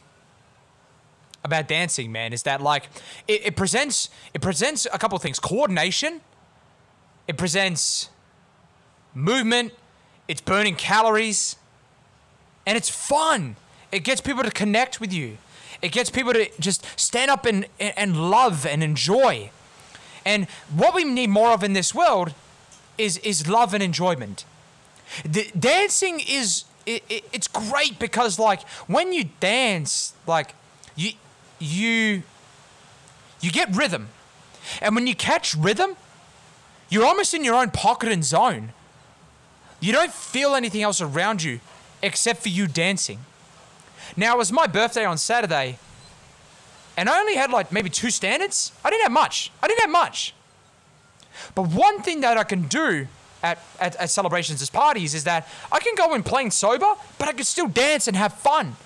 about 1.44 1.68
dancing, 1.68 2.12
man, 2.12 2.32
is 2.32 2.42
that 2.42 2.60
like 2.60 2.88
it, 3.26 3.46
it 3.46 3.56
presents 3.56 4.10
it 4.34 4.42
presents 4.42 4.86
a 4.92 4.98
couple 4.98 5.16
of 5.16 5.22
things: 5.22 5.38
coordination. 5.38 6.20
It 7.26 7.36
presents 7.36 8.10
movement. 9.14 9.72
It's 10.28 10.40
burning 10.42 10.74
calories, 10.74 11.56
and 12.68 12.76
it's 12.76 12.90
fun. 12.90 13.56
It 13.90 14.00
gets 14.00 14.20
people 14.20 14.44
to 14.44 14.50
connect 14.50 15.00
with 15.00 15.10
you. 15.10 15.38
It 15.80 15.90
gets 15.90 16.10
people 16.10 16.34
to 16.34 16.50
just 16.60 16.84
stand 17.00 17.30
up 17.30 17.46
and 17.46 17.66
and 17.80 18.30
love 18.30 18.66
and 18.66 18.82
enjoy. 18.84 19.50
And 20.26 20.46
what 20.76 20.94
we 20.94 21.02
need 21.02 21.30
more 21.30 21.52
of 21.52 21.64
in 21.64 21.72
this 21.72 21.94
world 21.94 22.34
is 22.98 23.16
is 23.18 23.48
love 23.48 23.72
and 23.72 23.82
enjoyment. 23.82 24.44
The, 25.24 25.50
dancing 25.58 26.20
is 26.20 26.64
it, 26.84 27.02
it, 27.08 27.24
it's 27.32 27.48
great 27.48 27.98
because 27.98 28.38
like 28.38 28.68
when 28.86 29.14
you 29.14 29.30
dance, 29.40 30.12
like 30.26 30.54
you 30.94 31.12
you 31.58 32.22
you 33.40 33.50
get 33.50 33.74
rhythm. 33.74 34.10
And 34.82 34.94
when 34.94 35.06
you 35.06 35.14
catch 35.14 35.54
rhythm, 35.54 35.96
you're 36.90 37.06
almost 37.06 37.32
in 37.32 37.44
your 37.44 37.54
own 37.54 37.70
pocket 37.70 38.12
and 38.12 38.22
zone. 38.22 38.74
You 39.80 39.92
don't 39.92 40.12
feel 40.12 40.54
anything 40.54 40.82
else 40.82 41.00
around 41.00 41.42
you 41.42 41.60
except 42.02 42.42
for 42.42 42.48
you 42.48 42.66
dancing. 42.66 43.20
Now, 44.16 44.34
it 44.34 44.38
was 44.38 44.52
my 44.52 44.66
birthday 44.66 45.04
on 45.04 45.18
Saturday, 45.18 45.78
and 46.96 47.08
I 47.08 47.18
only 47.20 47.36
had 47.36 47.50
like 47.50 47.70
maybe 47.72 47.90
two 47.90 48.10
standards. 48.10 48.72
I 48.84 48.90
didn't 48.90 49.02
have 49.02 49.12
much. 49.12 49.50
I 49.62 49.68
didn't 49.68 49.80
have 49.80 49.90
much. 49.90 50.34
But 51.54 51.68
one 51.68 52.02
thing 52.02 52.20
that 52.22 52.36
I 52.36 52.44
can 52.44 52.62
do 52.62 53.06
at, 53.42 53.62
at, 53.78 53.96
at 53.96 54.10
celebrations 54.10 54.60
as 54.62 54.70
parties 54.70 55.14
is 55.14 55.24
that 55.24 55.48
I 55.70 55.78
can 55.78 55.94
go 55.94 56.14
in 56.14 56.22
playing 56.22 56.50
sober, 56.50 56.94
but 57.18 57.28
I 57.28 57.32
can 57.32 57.44
still 57.44 57.68
dance 57.68 58.08
and 58.08 58.16
have 58.16 58.34
fun. 58.34 58.76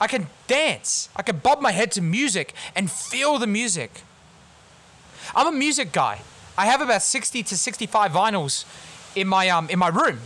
I 0.00 0.06
can 0.06 0.26
dance. 0.46 1.08
I 1.16 1.22
can 1.22 1.38
bob 1.38 1.60
my 1.60 1.72
head 1.72 1.92
to 1.92 2.02
music 2.02 2.52
and 2.74 2.90
feel 2.90 3.38
the 3.38 3.46
music. 3.46 4.02
I'm 5.34 5.46
a 5.46 5.56
music 5.56 5.92
guy. 5.92 6.20
I 6.58 6.66
have 6.66 6.80
about 6.80 7.02
60 7.02 7.42
to 7.44 7.56
65 7.56 8.12
vinyls 8.12 8.64
in 9.16 9.26
my 9.26 9.48
um 9.48 9.68
in 9.70 9.78
my 9.78 9.88
room. 9.88 10.18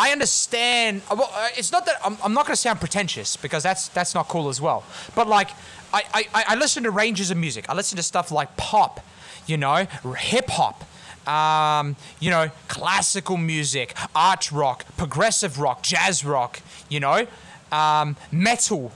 I 0.00 0.12
understand. 0.12 1.02
Uh, 1.10 1.16
well, 1.18 1.30
uh, 1.34 1.48
it's 1.58 1.70
not 1.70 1.84
that 1.84 1.96
I'm, 2.02 2.16
I'm 2.24 2.32
not 2.32 2.46
going 2.46 2.54
to 2.54 2.60
sound 2.60 2.80
pretentious 2.80 3.36
because 3.36 3.62
that's 3.62 3.88
that's 3.88 4.14
not 4.14 4.28
cool 4.28 4.48
as 4.48 4.58
well. 4.58 4.82
But 5.14 5.28
like, 5.28 5.50
I, 5.92 6.02
I 6.14 6.44
I 6.48 6.54
listen 6.54 6.84
to 6.84 6.90
ranges 6.90 7.30
of 7.30 7.36
music. 7.36 7.66
I 7.68 7.74
listen 7.74 7.96
to 7.96 8.02
stuff 8.02 8.32
like 8.32 8.56
pop, 8.56 9.04
you 9.46 9.58
know, 9.58 9.86
hip 10.16 10.48
hop, 10.48 10.84
um, 11.28 11.96
you 12.18 12.30
know, 12.30 12.50
classical 12.68 13.36
music, 13.36 13.94
art 14.14 14.50
rock, 14.50 14.86
progressive 14.96 15.60
rock, 15.60 15.82
jazz 15.82 16.24
rock, 16.24 16.60
you 16.88 16.98
know, 16.98 17.26
um, 17.70 18.16
metal. 18.32 18.92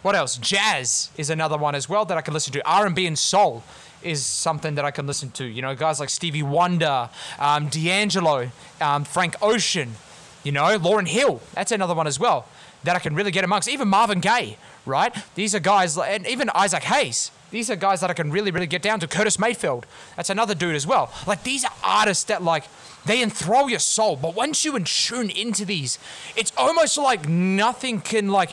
What 0.00 0.16
else? 0.16 0.38
Jazz 0.38 1.10
is 1.18 1.28
another 1.28 1.58
one 1.58 1.74
as 1.74 1.86
well 1.86 2.06
that 2.06 2.16
I 2.16 2.22
can 2.22 2.32
listen 2.32 2.54
to. 2.54 2.66
R&B 2.66 3.06
and 3.06 3.18
soul 3.18 3.62
is 4.02 4.24
something 4.24 4.76
that 4.76 4.86
I 4.86 4.90
can 4.90 5.06
listen 5.06 5.30
to. 5.32 5.44
You 5.44 5.60
know, 5.60 5.74
guys 5.74 6.00
like 6.00 6.08
Stevie 6.08 6.42
Wonder, 6.42 7.10
um, 7.38 7.68
D'Angelo, 7.68 8.50
um, 8.80 9.04
Frank 9.04 9.36
Ocean, 9.42 9.96
you 10.42 10.52
know, 10.52 10.78
Lauryn 10.78 11.08
Hill. 11.08 11.40
That's 11.54 11.72
another 11.72 11.94
one 11.94 12.06
as 12.06 12.18
well 12.18 12.46
that 12.84 12.96
I 12.96 12.98
can 12.98 13.14
really 13.14 13.30
get 13.30 13.44
amongst. 13.44 13.68
Even 13.68 13.88
Marvin 13.88 14.20
Gaye, 14.20 14.56
right? 14.86 15.14
These 15.34 15.54
are 15.54 15.60
guys, 15.60 15.98
and 15.98 16.26
even 16.26 16.50
Isaac 16.54 16.84
Hayes. 16.84 17.30
These 17.50 17.68
are 17.68 17.76
guys 17.76 18.00
that 18.00 18.10
I 18.10 18.14
can 18.14 18.30
really, 18.30 18.50
really 18.50 18.66
get 18.66 18.80
down 18.80 19.00
to. 19.00 19.08
Curtis 19.08 19.38
Mayfield. 19.38 19.84
That's 20.16 20.30
another 20.30 20.54
dude 20.54 20.76
as 20.76 20.86
well. 20.86 21.12
Like, 21.26 21.42
these 21.42 21.64
are 21.64 21.72
artists 21.82 22.24
that, 22.24 22.42
like, 22.42 22.64
they 23.04 23.22
enthrall 23.22 23.68
your 23.68 23.78
soul. 23.78 24.16
But 24.16 24.34
once 24.34 24.64
you 24.64 24.78
tune 24.80 25.30
into 25.30 25.64
these, 25.64 25.98
it's 26.36 26.52
almost 26.56 26.98
like 26.98 27.28
nothing 27.28 28.00
can 28.00 28.28
like 28.28 28.50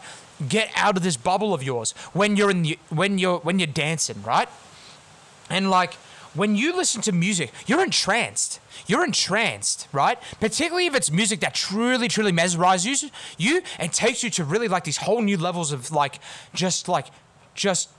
get 0.48 0.70
out 0.76 0.98
of 0.98 1.04
this 1.04 1.18
bubble 1.18 1.54
of 1.54 1.64
yours 1.64 1.92
when 2.14 2.36
you're 2.36 2.52
in 2.52 2.62
the 2.62 2.80
when 2.90 3.18
you're 3.18 3.40
when 3.40 3.60
you're 3.60 3.68
dancing, 3.68 4.22
right? 4.24 4.50
And 5.50 5.70
like 5.70 5.94
when 6.34 6.56
you 6.56 6.76
listen 6.76 7.02
to 7.04 7.12
music, 7.12 7.52
you're 7.66 7.84
entranced. 7.84 8.60
You're 8.86 9.04
entranced, 9.04 9.88
right? 9.92 10.20
Particularly 10.40 10.86
if 10.86 10.96
it's 10.96 11.12
music 11.12 11.40
that 11.42 11.54
truly, 11.54 12.08
truly 12.08 12.32
mesmerizes 12.32 13.10
you 13.38 13.62
and 13.80 13.92
takes 13.92 14.24
you 14.24 14.30
to 14.32 14.44
really 14.44 14.68
like 14.68 14.84
these 14.84 14.98
whole 14.98 15.22
new 15.22 15.38
levels 15.38 15.72
of 15.72 15.92
like 15.92 16.20
just 16.54 16.88
like 16.88 17.08
just 17.54 17.90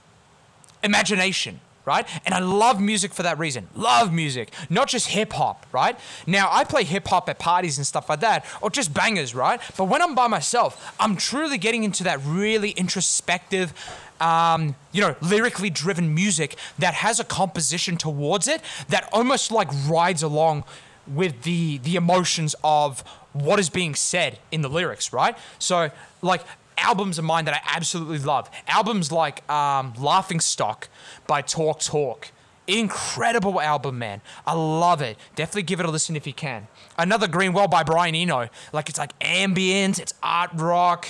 imagination, 0.82 1.60
right? 1.84 2.06
And 2.24 2.34
I 2.34 2.38
love 2.38 2.80
music 2.80 3.12
for 3.12 3.22
that 3.22 3.38
reason. 3.38 3.68
Love 3.74 4.12
music, 4.12 4.52
not 4.70 4.88
just 4.88 5.08
hip 5.08 5.32
hop, 5.32 5.66
right? 5.72 5.98
Now, 6.26 6.48
I 6.50 6.64
play 6.64 6.84
hip 6.84 7.08
hop 7.08 7.28
at 7.28 7.38
parties 7.38 7.78
and 7.78 7.86
stuff 7.86 8.08
like 8.08 8.20
that, 8.20 8.44
or 8.60 8.70
just 8.70 8.94
bangers, 8.94 9.34
right? 9.34 9.60
But 9.76 9.86
when 9.86 10.02
I'm 10.02 10.14
by 10.14 10.28
myself, 10.28 10.94
I'm 11.00 11.16
truly 11.16 11.58
getting 11.58 11.84
into 11.84 12.04
that 12.04 12.20
really 12.24 12.70
introspective, 12.70 13.72
um, 14.20 14.74
you 14.92 15.00
know, 15.00 15.16
lyrically 15.20 15.70
driven 15.70 16.14
music 16.14 16.56
that 16.78 16.94
has 16.94 17.20
a 17.20 17.24
composition 17.24 17.96
towards 17.96 18.48
it 18.48 18.62
that 18.88 19.08
almost 19.12 19.50
like 19.50 19.68
rides 19.86 20.22
along 20.22 20.64
with 21.06 21.42
the 21.42 21.78
the 21.78 21.96
emotions 21.96 22.54
of 22.62 23.02
what 23.32 23.58
is 23.58 23.70
being 23.70 23.94
said 23.94 24.38
in 24.50 24.62
the 24.62 24.68
lyrics, 24.68 25.12
right? 25.12 25.36
So, 25.58 25.90
like 26.22 26.42
albums 26.76 27.18
of 27.18 27.24
mine 27.24 27.44
that 27.46 27.54
I 27.54 27.60
absolutely 27.76 28.18
love. 28.18 28.50
Albums 28.66 29.10
like 29.12 29.48
um, 29.50 29.92
Laughing 29.98 30.40
Stock 30.40 30.88
by 31.26 31.42
Talk 31.42 31.80
Talk. 31.80 32.30
Incredible 32.66 33.60
album, 33.60 33.98
man. 33.98 34.20
I 34.46 34.52
love 34.52 35.00
it. 35.00 35.16
Definitely 35.34 35.62
give 35.62 35.80
it 35.80 35.86
a 35.86 35.90
listen 35.90 36.16
if 36.16 36.26
you 36.26 36.34
can. 36.34 36.68
Another 36.98 37.26
Green 37.26 37.52
World 37.54 37.70
by 37.70 37.82
Brian 37.82 38.14
Eno. 38.14 38.48
Like 38.72 38.88
it's 38.88 38.98
like 38.98 39.12
ambient, 39.20 39.98
it's 39.98 40.12
art 40.22 40.50
rock. 40.54 41.08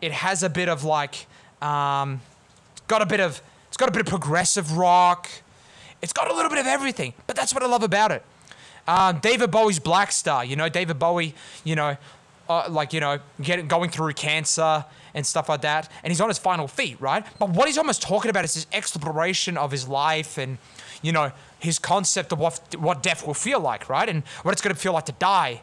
It 0.00 0.12
has 0.12 0.42
a 0.42 0.48
bit 0.48 0.68
of 0.68 0.84
like, 0.84 1.26
um, 1.60 2.20
got 2.90 3.02
a 3.02 3.06
bit 3.06 3.20
of, 3.20 3.40
it's 3.68 3.76
got 3.76 3.88
a 3.88 3.92
bit 3.92 4.00
of 4.00 4.06
progressive 4.06 4.76
rock. 4.76 5.30
It's 6.02 6.12
got 6.12 6.28
a 6.30 6.34
little 6.34 6.50
bit 6.50 6.58
of 6.58 6.66
everything. 6.66 7.14
But 7.26 7.36
that's 7.36 7.54
what 7.54 7.62
I 7.62 7.66
love 7.66 7.84
about 7.84 8.10
it. 8.10 8.24
Um, 8.88 9.20
David 9.20 9.50
Bowie's 9.50 9.78
Blackstar. 9.78 10.46
You 10.46 10.56
know, 10.56 10.68
David 10.68 10.98
Bowie. 10.98 11.34
You 11.62 11.76
know, 11.76 11.96
uh, 12.48 12.66
like 12.68 12.92
you 12.92 12.98
know, 13.00 13.20
getting 13.40 13.68
going 13.68 13.90
through 13.90 14.12
cancer 14.14 14.84
and 15.14 15.24
stuff 15.24 15.48
like 15.48 15.60
that, 15.60 15.90
and 16.02 16.10
he's 16.10 16.20
on 16.20 16.28
his 16.28 16.38
final 16.38 16.66
feet, 16.66 17.00
right? 17.00 17.24
But 17.38 17.50
what 17.50 17.68
he's 17.68 17.78
almost 17.78 18.02
talking 18.02 18.28
about 18.28 18.44
is 18.44 18.54
his 18.54 18.66
exploration 18.72 19.56
of 19.56 19.70
his 19.70 19.86
life 19.86 20.36
and 20.36 20.58
you 21.02 21.12
know 21.12 21.30
his 21.60 21.78
concept 21.78 22.32
of 22.32 22.40
what 22.40 22.60
what 22.76 23.02
death 23.02 23.24
will 23.24 23.34
feel 23.34 23.60
like, 23.60 23.88
right? 23.88 24.08
And 24.08 24.24
what 24.42 24.52
it's 24.52 24.62
going 24.62 24.74
to 24.74 24.80
feel 24.80 24.92
like 24.92 25.06
to 25.06 25.12
die. 25.12 25.62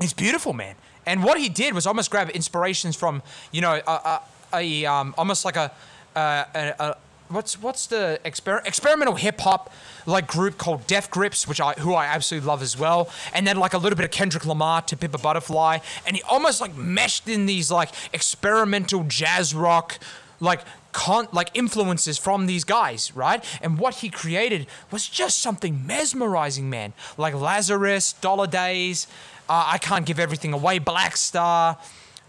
It's 0.00 0.14
beautiful, 0.14 0.54
man. 0.54 0.76
And 1.04 1.22
what 1.22 1.38
he 1.38 1.50
did 1.50 1.74
was 1.74 1.86
almost 1.86 2.10
grab 2.10 2.30
inspirations 2.30 2.96
from 2.96 3.22
you 3.52 3.60
know 3.60 3.82
a, 3.86 3.90
a, 3.90 4.22
a 4.52 4.84
um, 4.86 5.14
almost 5.16 5.44
like 5.44 5.56
a, 5.56 5.72
a, 6.14 6.74
a 6.78 6.96
what's 7.28 7.60
what's 7.60 7.86
the 7.86 8.20
exper- 8.24 8.66
experimental 8.66 9.14
hip 9.14 9.40
hop 9.40 9.72
like 10.06 10.26
group 10.26 10.58
called 10.58 10.86
Death 10.86 11.10
Grips, 11.10 11.46
which 11.46 11.60
I 11.60 11.72
who 11.74 11.94
I 11.94 12.06
absolutely 12.06 12.48
love 12.48 12.62
as 12.62 12.78
well, 12.78 13.10
and 13.32 13.46
then 13.46 13.56
like 13.56 13.74
a 13.74 13.78
little 13.78 13.96
bit 13.96 14.04
of 14.04 14.10
Kendrick 14.10 14.44
Lamar 14.44 14.82
to 14.82 14.96
Pimp 14.96 15.14
a 15.14 15.18
Butterfly, 15.18 15.78
and 16.06 16.16
he 16.16 16.22
almost 16.22 16.60
like 16.60 16.76
meshed 16.76 17.28
in 17.28 17.46
these 17.46 17.70
like 17.70 17.90
experimental 18.12 19.04
jazz 19.04 19.54
rock 19.54 19.98
like 20.40 20.60
con- 20.92 21.28
like 21.32 21.50
influences 21.54 22.18
from 22.18 22.46
these 22.46 22.64
guys, 22.64 23.14
right? 23.14 23.44
And 23.62 23.78
what 23.78 23.96
he 23.96 24.08
created 24.08 24.66
was 24.90 25.08
just 25.08 25.38
something 25.38 25.86
mesmerizing, 25.86 26.70
man. 26.70 26.92
Like 27.16 27.34
Lazarus, 27.34 28.14
Dollar 28.14 28.46
Days, 28.46 29.06
uh, 29.48 29.64
I 29.66 29.78
can't 29.78 30.06
give 30.06 30.18
everything 30.18 30.52
away, 30.52 30.80
Blackstar, 30.80 31.76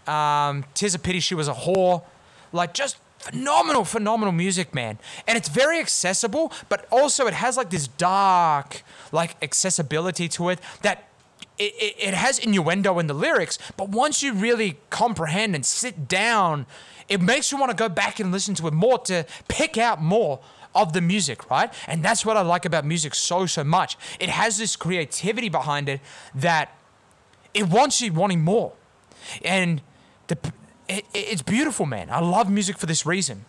um, 0.06 0.64
Tis 0.74 0.94
a 0.94 0.98
Pity 0.98 1.20
She 1.20 1.34
Was 1.34 1.48
a 1.48 1.54
Whore, 1.54 2.02
like 2.52 2.74
just 2.74 2.96
phenomenal, 3.18 3.84
phenomenal 3.84 4.32
music, 4.32 4.74
man. 4.74 4.98
And 5.26 5.38
it's 5.38 5.48
very 5.48 5.78
accessible, 5.78 6.52
but 6.68 6.86
also 6.90 7.26
it 7.26 7.34
has 7.34 7.56
like 7.56 7.70
this 7.70 7.86
dark, 7.86 8.82
like 9.12 9.36
accessibility 9.42 10.28
to 10.30 10.48
it 10.48 10.60
that 10.82 11.08
it, 11.58 11.72
it, 11.78 11.94
it 11.98 12.14
has 12.14 12.38
innuendo 12.38 12.98
in 12.98 13.06
the 13.06 13.14
lyrics, 13.14 13.58
but 13.76 13.88
once 13.88 14.22
you 14.22 14.32
really 14.32 14.78
comprehend 14.90 15.54
and 15.54 15.64
sit 15.64 16.08
down, 16.08 16.66
it 17.08 17.20
makes 17.20 17.52
you 17.52 17.58
want 17.58 17.70
to 17.70 17.76
go 17.76 17.88
back 17.88 18.18
and 18.18 18.32
listen 18.32 18.54
to 18.56 18.66
it 18.66 18.72
more 18.72 18.98
to 18.98 19.24
pick 19.48 19.78
out 19.78 20.02
more 20.02 20.40
of 20.74 20.92
the 20.92 21.00
music, 21.00 21.50
right? 21.50 21.72
And 21.86 22.02
that's 22.02 22.24
what 22.24 22.36
I 22.36 22.42
like 22.42 22.64
about 22.64 22.84
music 22.84 23.14
so, 23.14 23.46
so 23.46 23.62
much. 23.62 23.96
It 24.18 24.30
has 24.30 24.58
this 24.58 24.76
creativity 24.76 25.48
behind 25.48 25.88
it 25.88 26.00
that 26.34 26.74
it 27.54 27.68
wants 27.68 28.00
you 28.00 28.12
wanting 28.12 28.42
more. 28.42 28.72
And 29.44 29.82
the, 30.28 30.38
it, 30.88 31.04
it's 31.14 31.42
beautiful, 31.42 31.86
man. 31.86 32.08
I 32.10 32.20
love 32.20 32.50
music 32.50 32.78
for 32.78 32.86
this 32.86 33.06
reason. 33.06 33.44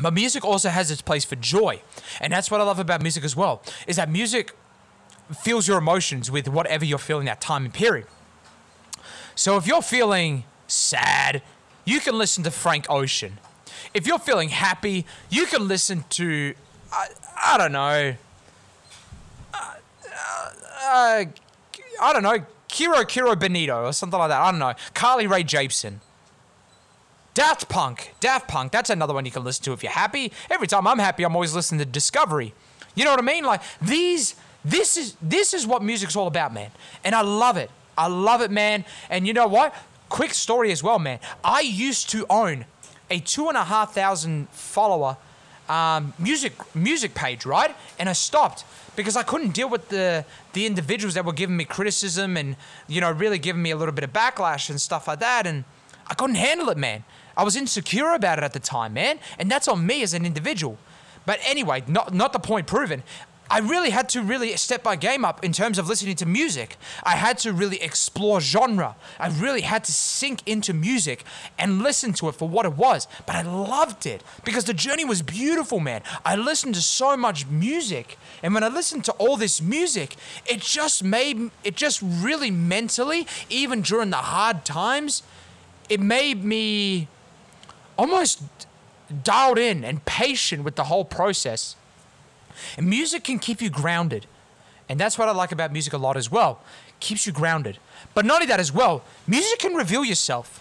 But 0.00 0.14
music 0.14 0.44
also 0.44 0.70
has 0.70 0.90
its 0.90 1.02
place 1.02 1.24
for 1.24 1.36
joy. 1.36 1.82
And 2.20 2.32
that's 2.32 2.50
what 2.50 2.60
I 2.60 2.64
love 2.64 2.78
about 2.78 3.02
music 3.02 3.24
as 3.24 3.36
well, 3.36 3.62
is 3.86 3.96
that 3.96 4.10
music 4.10 4.56
feels 5.42 5.68
your 5.68 5.78
emotions 5.78 6.30
with 6.30 6.48
whatever 6.48 6.84
you're 6.84 6.98
feeling 6.98 7.28
at 7.28 7.40
that 7.40 7.46
time 7.46 7.64
and 7.64 7.74
period. 7.74 8.06
So 9.34 9.56
if 9.56 9.66
you're 9.66 9.82
feeling 9.82 10.44
sad, 10.66 11.42
you 11.84 12.00
can 12.00 12.16
listen 12.16 12.44
to 12.44 12.50
Frank 12.50 12.86
Ocean. 12.88 13.38
If 13.94 14.06
you're 14.06 14.18
feeling 14.18 14.50
happy, 14.50 15.06
you 15.28 15.46
can 15.46 15.68
listen 15.68 16.04
to, 16.10 16.54
I, 16.92 17.08
I 17.36 17.58
don't 17.58 17.72
know, 17.72 18.14
uh, 19.54 19.74
uh, 20.84 21.24
I 22.00 22.12
don't 22.12 22.22
know, 22.22 22.44
Kero 22.68 23.04
Kero 23.04 23.38
Bonito 23.38 23.86
or 23.86 23.92
something 23.92 24.18
like 24.18 24.30
that. 24.30 24.40
I 24.40 24.50
don't 24.50 24.60
know. 24.60 24.74
Carly 24.94 25.26
Rae 25.26 25.44
Jepsen. 25.44 26.00
Daft 27.34 27.68
Punk. 27.68 28.14
Daft 28.20 28.48
Punk. 28.48 28.72
That's 28.72 28.90
another 28.90 29.14
one 29.14 29.24
you 29.24 29.30
can 29.30 29.44
listen 29.44 29.64
to 29.64 29.72
if 29.72 29.82
you're 29.82 29.92
happy. 29.92 30.32
Every 30.50 30.66
time 30.66 30.86
I'm 30.86 30.98
happy, 30.98 31.22
I'm 31.22 31.34
always 31.34 31.54
listening 31.54 31.78
to 31.78 31.84
Discovery. 31.84 32.54
You 32.94 33.04
know 33.04 33.10
what 33.10 33.20
I 33.20 33.22
mean? 33.22 33.44
Like 33.44 33.62
these 33.80 34.34
this 34.64 34.96
is 34.96 35.16
this 35.22 35.54
is 35.54 35.66
what 35.66 35.82
music's 35.82 36.16
all 36.16 36.26
about, 36.26 36.52
man. 36.52 36.70
And 37.04 37.14
I 37.14 37.22
love 37.22 37.56
it. 37.56 37.70
I 37.96 38.08
love 38.08 38.40
it, 38.40 38.50
man. 38.50 38.84
And 39.08 39.26
you 39.26 39.32
know 39.32 39.46
what? 39.46 39.74
Quick 40.08 40.34
story 40.34 40.72
as 40.72 40.82
well, 40.82 40.98
man. 40.98 41.20
I 41.44 41.60
used 41.60 42.10
to 42.10 42.26
own 42.28 42.64
a 43.10 43.20
two 43.20 43.48
and 43.48 43.56
a 43.56 43.64
half 43.64 43.94
thousand 43.94 44.48
follower 44.50 45.16
um, 45.70 46.12
music 46.18 46.52
music 46.74 47.14
page, 47.14 47.46
right? 47.46 47.74
And 47.98 48.08
I 48.08 48.12
stopped 48.12 48.64
because 48.96 49.16
I 49.16 49.22
couldn't 49.22 49.50
deal 49.50 49.68
with 49.68 49.88
the 49.88 50.24
the 50.52 50.66
individuals 50.66 51.14
that 51.14 51.24
were 51.24 51.32
giving 51.32 51.56
me 51.56 51.64
criticism 51.64 52.36
and 52.36 52.56
you 52.88 53.00
know 53.00 53.10
really 53.12 53.38
giving 53.38 53.62
me 53.62 53.70
a 53.70 53.76
little 53.76 53.94
bit 53.94 54.04
of 54.04 54.12
backlash 54.12 54.68
and 54.68 54.80
stuff 54.80 55.06
like 55.06 55.20
that, 55.20 55.46
and 55.46 55.64
I 56.08 56.14
couldn't 56.14 56.36
handle 56.36 56.68
it, 56.70 56.76
man. 56.76 57.04
I 57.36 57.44
was 57.44 57.54
insecure 57.56 58.12
about 58.14 58.38
it 58.38 58.44
at 58.44 58.52
the 58.52 58.60
time, 58.60 58.94
man, 58.94 59.20
and 59.38 59.48
that's 59.50 59.68
on 59.68 59.86
me 59.86 60.02
as 60.02 60.12
an 60.12 60.26
individual. 60.26 60.76
But 61.24 61.38
anyway, 61.46 61.84
not 61.86 62.12
not 62.12 62.32
the 62.32 62.40
point 62.40 62.66
proven. 62.66 63.04
I 63.50 63.58
really 63.58 63.90
had 63.90 64.08
to 64.10 64.22
really 64.22 64.56
step 64.56 64.84
my 64.84 64.94
game 64.94 65.24
up 65.24 65.44
in 65.44 65.52
terms 65.52 65.76
of 65.76 65.88
listening 65.88 66.14
to 66.16 66.26
music. 66.26 66.76
I 67.02 67.16
had 67.16 67.36
to 67.38 67.52
really 67.52 67.82
explore 67.82 68.40
genre. 68.40 68.94
I 69.18 69.28
really 69.28 69.62
had 69.62 69.82
to 69.84 69.92
sink 69.92 70.46
into 70.46 70.72
music 70.72 71.24
and 71.58 71.82
listen 71.82 72.12
to 72.14 72.28
it 72.28 72.36
for 72.36 72.48
what 72.48 72.64
it 72.64 72.74
was. 72.74 73.08
But 73.26 73.34
I 73.34 73.42
loved 73.42 74.06
it 74.06 74.22
because 74.44 74.64
the 74.64 74.74
journey 74.74 75.04
was 75.04 75.20
beautiful, 75.20 75.80
man. 75.80 76.02
I 76.24 76.36
listened 76.36 76.76
to 76.76 76.80
so 76.80 77.16
much 77.16 77.46
music. 77.48 78.16
And 78.40 78.54
when 78.54 78.62
I 78.62 78.68
listened 78.68 79.04
to 79.06 79.12
all 79.12 79.36
this 79.36 79.60
music, 79.60 80.14
it 80.46 80.60
just 80.60 81.02
made, 81.02 81.50
it 81.64 81.74
just 81.74 82.00
really 82.02 82.52
mentally, 82.52 83.26
even 83.48 83.82
during 83.82 84.10
the 84.10 84.16
hard 84.16 84.64
times, 84.64 85.24
it 85.88 85.98
made 85.98 86.44
me 86.44 87.08
almost 87.98 88.42
dialed 89.24 89.58
in 89.58 89.84
and 89.84 90.04
patient 90.04 90.62
with 90.62 90.76
the 90.76 90.84
whole 90.84 91.04
process. 91.04 91.74
And 92.76 92.88
music 92.88 93.24
can 93.24 93.38
keep 93.38 93.60
you 93.60 93.70
grounded. 93.70 94.26
And 94.88 94.98
that's 94.98 95.16
what 95.16 95.28
I 95.28 95.32
like 95.32 95.52
about 95.52 95.72
music 95.72 95.92
a 95.92 95.98
lot 95.98 96.16
as 96.16 96.30
well. 96.30 96.60
Keeps 96.98 97.26
you 97.26 97.32
grounded. 97.32 97.78
But 98.12 98.24
not 98.24 98.34
only 98.36 98.46
that 98.46 98.60
as 98.60 98.72
well, 98.72 99.04
music 99.26 99.60
can 99.60 99.74
reveal 99.74 100.04
yourself. 100.04 100.56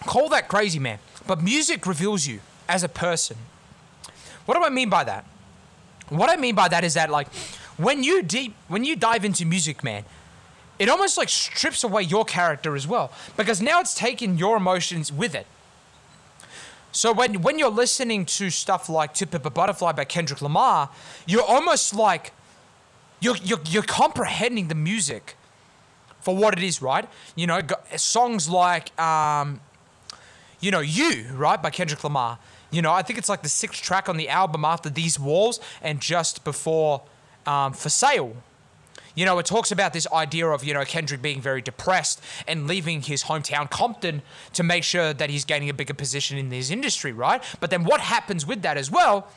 Call 0.00 0.28
that 0.28 0.48
crazy, 0.48 0.78
man. 0.78 0.98
But 1.26 1.42
music 1.42 1.86
reveals 1.86 2.26
you 2.26 2.40
as 2.68 2.82
a 2.82 2.88
person. 2.88 3.36
What 4.46 4.56
do 4.56 4.64
I 4.64 4.70
mean 4.70 4.88
by 4.88 5.04
that? 5.04 5.24
What 6.08 6.30
I 6.30 6.36
mean 6.36 6.54
by 6.54 6.68
that 6.68 6.84
is 6.84 6.94
that 6.94 7.10
like 7.10 7.28
when 7.76 8.02
you 8.02 8.22
deep 8.22 8.54
when 8.68 8.84
you 8.84 8.96
dive 8.96 9.24
into 9.24 9.44
music, 9.44 9.84
man, 9.84 10.04
it 10.78 10.88
almost 10.88 11.18
like 11.18 11.28
strips 11.28 11.84
away 11.84 12.02
your 12.02 12.24
character 12.24 12.76
as 12.76 12.86
well 12.86 13.12
because 13.36 13.60
now 13.60 13.80
it's 13.80 13.94
taking 13.94 14.38
your 14.38 14.56
emotions 14.56 15.12
with 15.12 15.34
it. 15.34 15.46
So 16.92 17.12
when 17.12 17.42
when 17.42 17.58
you're 17.58 17.70
listening 17.70 18.24
to 18.26 18.50
stuff 18.50 18.88
like 18.88 19.14
"To 19.14 19.28
a 19.32 19.50
Butterfly" 19.50 19.92
by 19.92 20.04
Kendrick 20.04 20.40
Lamar, 20.40 20.90
you're 21.26 21.42
almost 21.42 21.94
like 21.94 22.32
you're 23.20 23.36
you're, 23.36 23.60
you're 23.66 23.82
comprehending 23.82 24.68
the 24.68 24.74
music 24.74 25.36
for 26.20 26.36
what 26.36 26.56
it 26.56 26.62
is, 26.62 26.80
right? 26.82 27.08
You 27.36 27.46
know, 27.46 27.60
songs 27.96 28.48
like 28.48 28.98
um, 29.00 29.60
you 30.60 30.70
know, 30.70 30.80
"You" 30.80 31.26
right 31.34 31.62
by 31.62 31.70
Kendrick 31.70 32.02
Lamar. 32.02 32.38
You 32.70 32.82
know, 32.82 32.92
I 32.92 33.02
think 33.02 33.18
it's 33.18 33.28
like 33.28 33.42
the 33.42 33.48
sixth 33.48 33.82
track 33.82 34.08
on 34.08 34.16
the 34.16 34.28
album 34.28 34.64
after 34.64 34.90
"These 34.90 35.18
Walls" 35.18 35.60
and 35.82 36.00
just 36.00 36.44
before 36.44 37.02
um, 37.46 37.72
"For 37.72 37.90
Sale." 37.90 38.34
You 39.14 39.24
know, 39.24 39.38
it 39.38 39.46
talks 39.46 39.72
about 39.72 39.92
this 39.92 40.06
idea 40.12 40.48
of, 40.48 40.64
you 40.64 40.74
know, 40.74 40.84
Kendrick 40.84 41.22
being 41.22 41.40
very 41.40 41.62
depressed 41.62 42.22
and 42.46 42.66
leaving 42.66 43.02
his 43.02 43.24
hometown 43.24 43.70
Compton 43.70 44.22
to 44.52 44.62
make 44.62 44.84
sure 44.84 45.12
that 45.12 45.30
he's 45.30 45.44
gaining 45.44 45.68
a 45.70 45.74
bigger 45.74 45.94
position 45.94 46.38
in 46.38 46.48
this 46.48 46.70
industry, 46.70 47.12
right? 47.12 47.42
But 47.60 47.70
then 47.70 47.84
what 47.84 48.00
happens 48.00 48.46
with 48.46 48.62
that 48.62 48.76
as 48.76 48.90
well? 48.90 49.28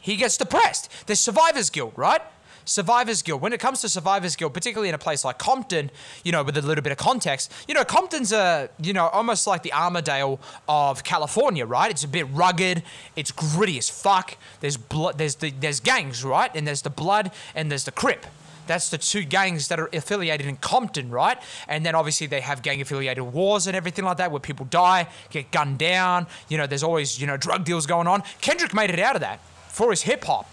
He 0.00 0.16
gets 0.16 0.36
depressed. 0.36 0.90
There's 1.06 1.20
survivor's 1.20 1.70
guilt, 1.70 1.92
right? 1.96 2.22
Survivor's 2.68 3.22
Guilt. 3.22 3.40
When 3.40 3.52
it 3.52 3.60
comes 3.60 3.80
to 3.80 3.88
Survivor's 3.88 4.36
Guilt, 4.36 4.52
particularly 4.52 4.88
in 4.88 4.94
a 4.94 4.98
place 4.98 5.24
like 5.24 5.38
Compton, 5.38 5.90
you 6.22 6.32
know, 6.32 6.42
with 6.42 6.56
a 6.56 6.62
little 6.62 6.82
bit 6.82 6.92
of 6.92 6.98
context, 6.98 7.52
you 7.66 7.74
know, 7.74 7.84
Compton's 7.84 8.32
a, 8.32 8.68
you 8.80 8.92
know, 8.92 9.08
almost 9.08 9.46
like 9.46 9.62
the 9.62 9.72
Armadale 9.72 10.38
of 10.68 11.02
California, 11.02 11.64
right? 11.64 11.90
It's 11.90 12.04
a 12.04 12.08
bit 12.08 12.26
rugged, 12.30 12.82
it's 13.16 13.30
gritty 13.30 13.78
as 13.78 13.88
fuck. 13.88 14.36
There's 14.60 14.76
blood, 14.76 15.18
there's 15.18 15.36
the, 15.36 15.50
there's 15.50 15.80
gangs, 15.80 16.24
right? 16.24 16.50
And 16.54 16.66
there's 16.66 16.82
the 16.82 16.90
blood 16.90 17.32
and 17.54 17.70
there's 17.70 17.84
the 17.84 17.92
Crip. 17.92 18.26
That's 18.68 18.90
the 18.90 18.98
two 18.98 19.24
gangs 19.24 19.66
that 19.68 19.80
are 19.80 19.88
affiliated 19.92 20.46
in 20.46 20.56
Compton, 20.56 21.10
right? 21.10 21.38
And 21.66 21.84
then 21.84 21.94
obviously 21.94 22.28
they 22.28 22.40
have 22.42 22.62
gang 22.62 22.80
affiliated 22.80 23.24
wars 23.24 23.66
and 23.66 23.74
everything 23.76 24.04
like 24.04 24.18
that 24.18 24.30
where 24.30 24.40
people 24.40 24.66
die, 24.66 25.08
get 25.30 25.50
gunned 25.50 25.78
down. 25.78 26.28
You 26.48 26.58
know, 26.58 26.66
there's 26.66 26.84
always, 26.84 27.20
you 27.20 27.26
know, 27.26 27.36
drug 27.36 27.64
deals 27.64 27.86
going 27.86 28.06
on. 28.06 28.22
Kendrick 28.40 28.72
made 28.72 28.90
it 28.90 29.00
out 29.00 29.16
of 29.16 29.20
that 29.22 29.40
for 29.68 29.90
his 29.90 30.02
hip 30.02 30.24
hop. 30.24 30.48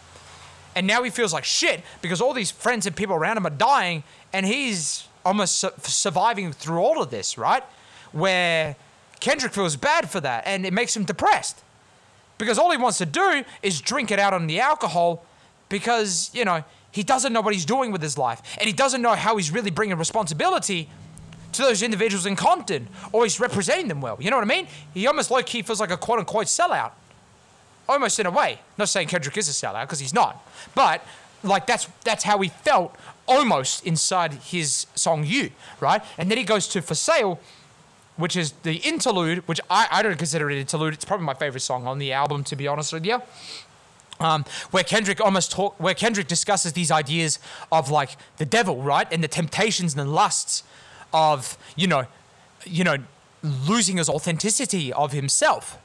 And 0.75 0.88
now 0.88 1.04
he 1.04 1.10
feels 1.10 1.34
like 1.34 1.43
shit 1.43 1.84
because 2.01 2.19
all 2.21 2.34
these 2.34 2.51
friends 2.51 2.86
and 2.86 2.95
people 2.95 3.15
around 3.15 3.38
him 3.38 3.45
are 3.45 3.51
dying 3.51 4.04
and 4.34 4.45
he's 4.45 5.08
almost 5.23 5.58
su- 5.58 5.71
surviving 5.80 6.51
through 6.51 6.80
all 6.80 7.01
of 7.01 7.12
this, 7.12 7.38
right? 7.38 7.63
Where 8.12 8.75
Kendrick 9.19 9.54
feels 9.54 9.75
bad 9.75 10.10
for 10.10 10.19
that 10.21 10.43
and 10.45 10.65
it 10.65 10.73
makes 10.73 10.95
him 10.95 11.06
depressed 11.06 11.62
because 12.38 12.58
all 12.58 12.71
he 12.71 12.78
wants 12.78 12.97
to 12.97 13.06
do 13.06 13.43
is 13.62 13.82
drink 13.82 14.12
it 14.12 14.19
out 14.19 14.34
on 14.34 14.47
the 14.47 14.60
alcohol 14.60 15.25
because, 15.69 16.30
you 16.34 16.45
know, 16.45 16.63
he 16.95 17.03
doesn't 17.03 17.34
know 17.34 17.41
what 17.41 17.53
he's 17.53 17.65
doing 17.65 17.91
with 17.91 18.01
his 18.01 18.17
life 18.17 18.41
and 18.58 18.67
he 18.67 18.73
doesn't 18.73 19.01
know 19.01 19.15
how 19.15 19.36
he's 19.36 19.51
really 19.51 19.69
bringing 19.69 19.97
responsibility 19.97 20.89
to 21.51 21.62
those 21.62 21.84
individuals 21.84 22.25
in 22.25 22.38
Compton 22.38 22.88
or 23.12 23.23
he's 23.23 23.38
representing 23.38 23.89
them 23.89 23.99
well. 23.99 24.15
You 24.17 24.31
know 24.31 24.38
what 24.38 24.45
I 24.45 24.47
mean? 24.47 24.67
He 24.93 25.05
almost 25.05 25.29
low 25.29 25.43
key 25.43 25.62
feels 25.62 25.81
like 25.81 25.91
a 25.91 25.97
quote 25.97 26.19
unquote 26.19 26.47
sellout. 26.47 26.91
Almost 27.89 28.17
in 28.19 28.25
a 28.25 28.31
way. 28.31 28.60
Not 28.77 28.88
saying 28.88 29.10
Kendrick 29.10 29.36
is 29.36 29.49
a 29.49 29.51
sellout 29.51 29.84
because 29.84 29.99
he's 29.99 30.13
not. 30.13 30.41
But 30.73 31.05
like 31.43 31.67
that's 31.67 31.89
that's 32.05 32.23
how 32.23 32.39
he 32.39 32.47
felt 32.47 32.95
almost 33.27 33.86
inside 33.86 34.31
his 34.34 34.88
song 34.95 35.25
You, 35.25 35.51
right? 35.81 36.01
And 36.17 36.31
then 36.31 36.38
he 36.38 36.45
goes 36.45 36.65
to 36.69 36.81
For 36.81 36.95
Sale, 36.95 37.41
which 38.15 38.38
is 38.38 38.53
the 38.63 38.77
interlude, 38.77 39.45
which 39.49 39.60
I, 39.69 39.88
I 39.91 40.01
don't 40.01 40.17
consider 40.17 40.49
it 40.49 40.58
interlude. 40.58 40.93
It's 40.93 41.03
probably 41.03 41.25
my 41.25 41.34
favorite 41.34 41.60
song 41.60 41.88
on 41.88 41.99
the 41.99 42.13
album, 42.13 42.45
to 42.45 42.55
be 42.55 42.67
honest 42.69 42.93
with 42.93 43.05
you. 43.05 43.21
Um, 44.19 44.45
where 44.71 44.84
Kendrick 44.84 45.19
almost 45.19 45.51
talk, 45.51 45.78
where 45.78 45.93
Kendrick 45.93 46.28
discusses 46.28 46.71
these 46.71 46.89
ideas 46.89 47.38
of 47.69 47.91
like 47.91 48.12
the 48.38 48.45
devil, 48.45 48.82
right, 48.82 49.08
and 49.12 49.21
the 49.21 49.28
temptations 49.28 49.93
and 49.93 50.08
the 50.08 50.12
lusts 50.12 50.63
of 51.13 51.58
you 51.75 51.88
know, 51.88 52.06
you 52.63 52.84
know, 52.86 52.97
losing 53.43 53.97
his 53.97 54.10
authenticity 54.10 54.93
of 54.93 55.12
himself, 55.12 55.78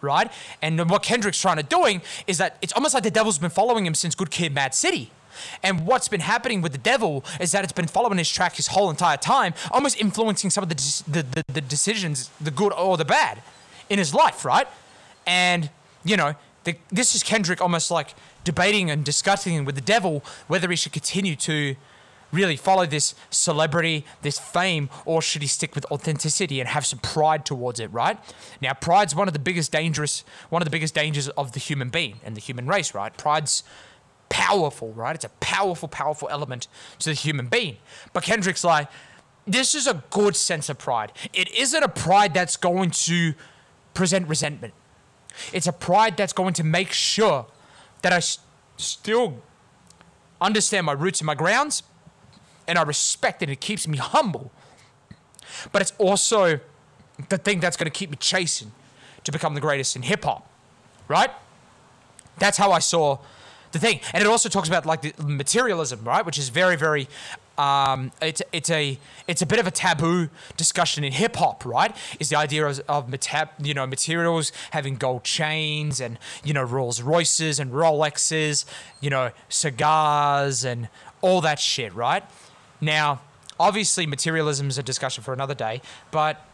right? 0.00 0.30
And 0.62 0.88
what 0.90 1.02
Kendrick's 1.02 1.40
trying 1.40 1.56
to 1.56 1.62
doing 1.62 2.02
is 2.26 2.38
that 2.38 2.56
it's 2.62 2.72
almost 2.72 2.94
like 2.94 3.02
the 3.02 3.10
devil's 3.10 3.38
been 3.38 3.50
following 3.50 3.86
him 3.86 3.94
since 3.94 4.14
Good 4.14 4.30
Kid, 4.30 4.54
Mad 4.54 4.74
City. 4.74 5.10
And 5.62 5.86
what's 5.86 6.08
been 6.08 6.20
happening 6.20 6.62
with 6.62 6.72
the 6.72 6.78
devil 6.78 7.24
is 7.40 7.52
that 7.52 7.62
it's 7.62 7.72
been 7.72 7.86
following 7.86 8.18
his 8.18 8.30
track 8.30 8.56
his 8.56 8.68
whole 8.68 8.90
entire 8.90 9.16
time, 9.16 9.54
almost 9.70 10.00
influencing 10.00 10.50
some 10.50 10.62
of 10.62 10.70
the, 10.70 11.02
the, 11.06 11.22
the, 11.22 11.44
the 11.52 11.60
decisions, 11.60 12.30
the 12.40 12.50
good 12.50 12.72
or 12.72 12.96
the 12.96 13.04
bad, 13.04 13.42
in 13.90 13.98
his 13.98 14.14
life, 14.14 14.44
right? 14.44 14.66
And, 15.26 15.70
you 16.04 16.16
know, 16.16 16.34
the, 16.66 16.76
this 16.90 17.14
is 17.14 17.22
Kendrick 17.22 17.62
almost 17.62 17.90
like 17.90 18.14
debating 18.44 18.90
and 18.90 19.04
discussing 19.04 19.64
with 19.64 19.76
the 19.76 19.80
devil 19.80 20.22
whether 20.48 20.68
he 20.68 20.76
should 20.76 20.92
continue 20.92 21.36
to 21.36 21.76
really 22.32 22.56
follow 22.56 22.84
this 22.84 23.14
celebrity, 23.30 24.04
this 24.22 24.38
fame, 24.38 24.90
or 25.04 25.22
should 25.22 25.42
he 25.42 25.48
stick 25.48 25.74
with 25.74 25.86
authenticity 25.86 26.58
and 26.58 26.68
have 26.68 26.84
some 26.84 26.98
pride 26.98 27.46
towards 27.46 27.78
it, 27.78 27.86
right? 27.92 28.18
Now, 28.60 28.74
pride's 28.74 29.14
one 29.14 29.28
of 29.28 29.32
the 29.32 29.38
biggest 29.38 29.70
dangerous, 29.70 30.24
one 30.50 30.60
of 30.60 30.66
the 30.66 30.70
biggest 30.70 30.92
dangers 30.92 31.28
of 31.30 31.52
the 31.52 31.60
human 31.60 31.88
being 31.88 32.20
and 32.24 32.36
the 32.36 32.40
human 32.40 32.66
race, 32.66 32.94
right? 32.94 33.16
Pride's 33.16 33.62
powerful, 34.28 34.92
right? 34.92 35.14
It's 35.14 35.24
a 35.24 35.30
powerful, 35.40 35.88
powerful 35.88 36.28
element 36.28 36.66
to 36.98 37.10
the 37.10 37.14
human 37.14 37.46
being. 37.46 37.76
But 38.12 38.24
Kendrick's 38.24 38.64
like, 38.64 38.88
this 39.46 39.76
is 39.76 39.86
a 39.86 40.02
good 40.10 40.34
sense 40.34 40.68
of 40.68 40.78
pride. 40.78 41.12
It 41.32 41.48
isn't 41.56 41.82
a 41.82 41.88
pride 41.88 42.34
that's 42.34 42.56
going 42.56 42.90
to 42.90 43.34
present 43.94 44.28
resentment. 44.28 44.74
It's 45.52 45.66
a 45.66 45.72
pride 45.72 46.16
that's 46.16 46.32
going 46.32 46.54
to 46.54 46.64
make 46.64 46.92
sure 46.92 47.46
that 48.02 48.12
I 48.12 48.20
still 48.76 49.42
understand 50.40 50.86
my 50.86 50.92
roots 50.92 51.20
and 51.20 51.26
my 51.26 51.34
grounds, 51.34 51.82
and 52.68 52.78
I 52.78 52.82
respect 52.82 53.42
it. 53.42 53.50
It 53.50 53.60
keeps 53.60 53.86
me 53.88 53.98
humble. 53.98 54.50
But 55.72 55.82
it's 55.82 55.92
also 55.98 56.60
the 57.28 57.38
thing 57.38 57.60
that's 57.60 57.76
going 57.76 57.90
to 57.90 57.96
keep 57.96 58.10
me 58.10 58.16
chasing 58.16 58.72
to 59.24 59.32
become 59.32 59.54
the 59.54 59.60
greatest 59.60 59.96
in 59.96 60.02
hip 60.02 60.24
hop, 60.24 60.48
right? 61.08 61.30
That's 62.38 62.58
how 62.58 62.72
I 62.72 62.78
saw 62.78 63.18
the 63.72 63.78
thing. 63.78 64.00
And 64.12 64.22
it 64.22 64.26
also 64.26 64.48
talks 64.48 64.68
about 64.68 64.86
like 64.86 65.02
the 65.02 65.14
materialism, 65.22 66.04
right? 66.04 66.24
Which 66.24 66.38
is 66.38 66.48
very, 66.48 66.76
very 66.76 67.08
um, 67.58 68.12
it's 68.20 68.42
it's 68.52 68.70
a 68.70 68.98
it's 69.26 69.42
a 69.42 69.46
bit 69.46 69.58
of 69.58 69.66
a 69.66 69.70
taboo 69.70 70.28
discussion 70.56 71.04
in 71.04 71.12
hip 71.12 71.36
hop, 71.36 71.64
right? 71.64 71.94
Is 72.20 72.28
the 72.28 72.36
idea 72.36 72.66
of, 72.66 72.80
of 72.88 73.14
you 73.62 73.74
know 73.74 73.86
materials 73.86 74.52
having 74.70 74.96
gold 74.96 75.24
chains 75.24 76.00
and 76.00 76.18
you 76.44 76.52
know 76.52 76.62
Rolls 76.62 77.00
Royces 77.00 77.58
and 77.58 77.72
Rolexes, 77.72 78.64
you 79.00 79.10
know 79.10 79.30
cigars 79.48 80.64
and 80.64 80.88
all 81.20 81.40
that 81.40 81.58
shit, 81.58 81.94
right? 81.94 82.22
Now, 82.80 83.20
obviously, 83.58 84.06
materialism 84.06 84.68
is 84.68 84.78
a 84.78 84.82
discussion 84.82 85.24
for 85.24 85.32
another 85.32 85.54
day, 85.54 85.80
but 86.10 86.44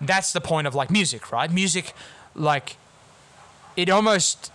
that's 0.00 0.32
the 0.32 0.40
point 0.40 0.66
of 0.66 0.74
like 0.74 0.90
music, 0.90 1.32
right? 1.32 1.50
Music, 1.50 1.92
like, 2.34 2.76
it 3.76 3.90
almost 3.90 4.52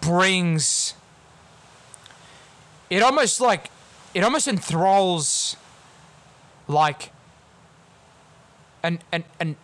brings, 0.00 0.94
it 2.90 3.02
almost 3.02 3.40
like, 3.40 3.70
it 4.14 4.24
almost 4.24 4.48
enthralls, 4.48 5.56
like, 6.66 7.12
an, 8.82 9.00
an, 9.12 9.24
an, 9.40 9.56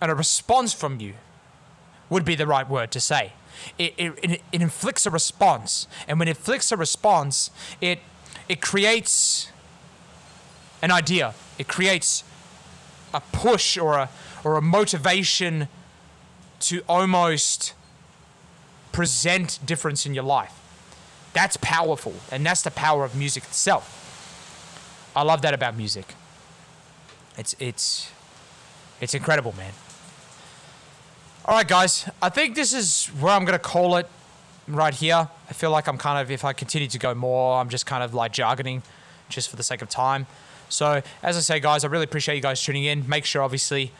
and 0.00 0.10
a 0.10 0.14
response 0.14 0.72
from 0.72 1.00
you 1.00 1.14
would 2.08 2.24
be 2.24 2.34
the 2.34 2.46
right 2.46 2.68
word 2.68 2.90
to 2.92 3.00
say. 3.00 3.32
It, 3.78 3.94
it, 3.96 4.18
it, 4.22 4.42
it 4.52 4.62
inflicts 4.62 5.06
a 5.06 5.10
response. 5.10 5.86
And 6.08 6.18
when 6.18 6.28
it 6.28 6.36
inflicts 6.36 6.72
a 6.72 6.76
response, 6.76 7.50
it, 7.80 8.00
it 8.48 8.60
creates 8.60 9.50
an 10.80 10.90
idea. 10.90 11.34
It 11.58 11.68
creates 11.68 12.24
a 13.14 13.20
push 13.20 13.76
or 13.76 13.94
a 13.94 14.08
or 14.44 14.56
a 14.56 14.62
motivation 14.62 15.68
to 16.60 16.82
almost 16.88 17.74
present 18.92 19.58
difference 19.64 20.04
in 20.06 20.14
your 20.14 20.24
life. 20.24 20.61
That's 21.32 21.56
powerful, 21.58 22.14
and 22.30 22.44
that's 22.44 22.62
the 22.62 22.70
power 22.70 23.04
of 23.04 23.16
music 23.16 23.44
itself. 23.44 23.98
I 25.16 25.22
love 25.22 25.42
that 25.42 25.54
about 25.54 25.76
music. 25.76 26.14
It's 27.38 27.54
it's 27.58 28.10
it's 29.00 29.14
incredible, 29.14 29.54
man. 29.56 29.72
All 31.44 31.56
right, 31.56 31.66
guys. 31.66 32.08
I 32.20 32.28
think 32.28 32.54
this 32.54 32.72
is 32.72 33.06
where 33.18 33.32
I'm 33.32 33.44
gonna 33.44 33.58
call 33.58 33.96
it 33.96 34.08
right 34.68 34.94
here. 34.94 35.28
I 35.48 35.52
feel 35.52 35.70
like 35.70 35.88
I'm 35.88 35.98
kind 35.98 36.20
of 36.20 36.30
if 36.30 36.44
I 36.44 36.52
continue 36.52 36.88
to 36.88 36.98
go 36.98 37.14
more, 37.14 37.58
I'm 37.58 37.68
just 37.68 37.86
kind 37.86 38.02
of 38.02 38.14
like 38.14 38.32
jargoning, 38.32 38.82
just 39.28 39.48
for 39.48 39.56
the 39.56 39.62
sake 39.62 39.82
of 39.82 39.88
time. 39.88 40.26
So, 40.68 41.02
as 41.22 41.36
I 41.36 41.40
say, 41.40 41.60
guys, 41.60 41.84
I 41.84 41.88
really 41.88 42.04
appreciate 42.04 42.36
you 42.36 42.40
guys 42.40 42.62
tuning 42.62 42.84
in. 42.84 43.06
Make 43.06 43.26
sure, 43.26 43.42
obviously, 43.42 43.92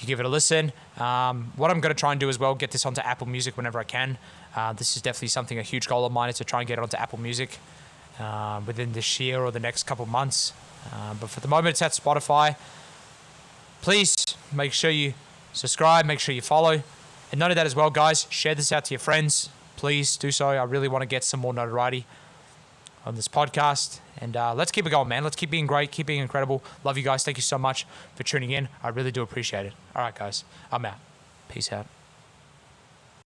you 0.00 0.06
give 0.06 0.18
it 0.18 0.26
a 0.26 0.28
listen. 0.28 0.72
Um, 0.98 1.52
what 1.56 1.70
I'm 1.70 1.80
to 1.80 1.94
try 1.94 2.10
and 2.10 2.20
do 2.20 2.28
as 2.28 2.38
well, 2.38 2.54
get 2.54 2.72
this 2.72 2.84
onto 2.84 3.00
Apple 3.00 3.28
Music 3.28 3.56
whenever 3.56 3.78
I 3.78 3.84
can. 3.84 4.18
Uh, 4.56 4.72
this 4.72 4.96
is 4.96 5.02
definitely 5.02 5.28
something, 5.28 5.58
a 5.58 5.62
huge 5.62 5.86
goal 5.86 6.06
of 6.06 6.12
mine, 6.12 6.30
is 6.30 6.36
to 6.38 6.44
try 6.44 6.60
and 6.60 6.66
get 6.66 6.78
onto 6.78 6.96
Apple 6.96 7.20
Music 7.20 7.58
uh, 8.18 8.60
within 8.66 8.92
this 8.92 9.20
year 9.20 9.40
or 9.40 9.50
the 9.50 9.60
next 9.60 9.82
couple 9.82 10.06
months. 10.06 10.54
Uh, 10.92 11.14
but 11.20 11.28
for 11.28 11.40
the 11.40 11.48
moment, 11.48 11.74
it's 11.74 11.82
at 11.82 11.92
Spotify. 11.92 12.56
Please 13.82 14.16
make 14.52 14.72
sure 14.72 14.90
you 14.90 15.14
subscribe, 15.52 16.06
make 16.06 16.18
sure 16.18 16.34
you 16.34 16.40
follow. 16.40 16.82
And 17.30 17.38
none 17.38 17.50
of 17.50 17.56
that 17.56 17.66
as 17.66 17.76
well, 17.76 17.90
guys. 17.90 18.26
Share 18.30 18.54
this 18.54 18.72
out 18.72 18.86
to 18.86 18.94
your 18.94 18.98
friends. 19.00 19.50
Please 19.76 20.16
do 20.16 20.30
so. 20.30 20.48
I 20.48 20.64
really 20.64 20.88
want 20.88 21.02
to 21.02 21.06
get 21.06 21.22
some 21.22 21.40
more 21.40 21.52
notoriety 21.52 22.06
on 23.04 23.14
this 23.14 23.28
podcast. 23.28 24.00
And 24.18 24.36
uh, 24.36 24.54
let's 24.54 24.72
keep 24.72 24.86
it 24.86 24.90
going, 24.90 25.08
man. 25.08 25.22
Let's 25.22 25.36
keep 25.36 25.50
being 25.50 25.66
great, 25.66 25.90
keep 25.90 26.06
being 26.06 26.20
incredible. 26.20 26.62
Love 26.84 26.96
you 26.96 27.04
guys. 27.04 27.24
Thank 27.24 27.36
you 27.36 27.42
so 27.42 27.58
much 27.58 27.86
for 28.14 28.22
tuning 28.22 28.50
in. 28.50 28.68
I 28.82 28.88
really 28.88 29.12
do 29.12 29.22
appreciate 29.22 29.66
it. 29.66 29.72
All 29.94 30.02
right, 30.02 30.14
guys. 30.14 30.44
I'm 30.72 30.84
out. 30.86 30.98
Peace 31.48 31.72
out. 31.72 31.86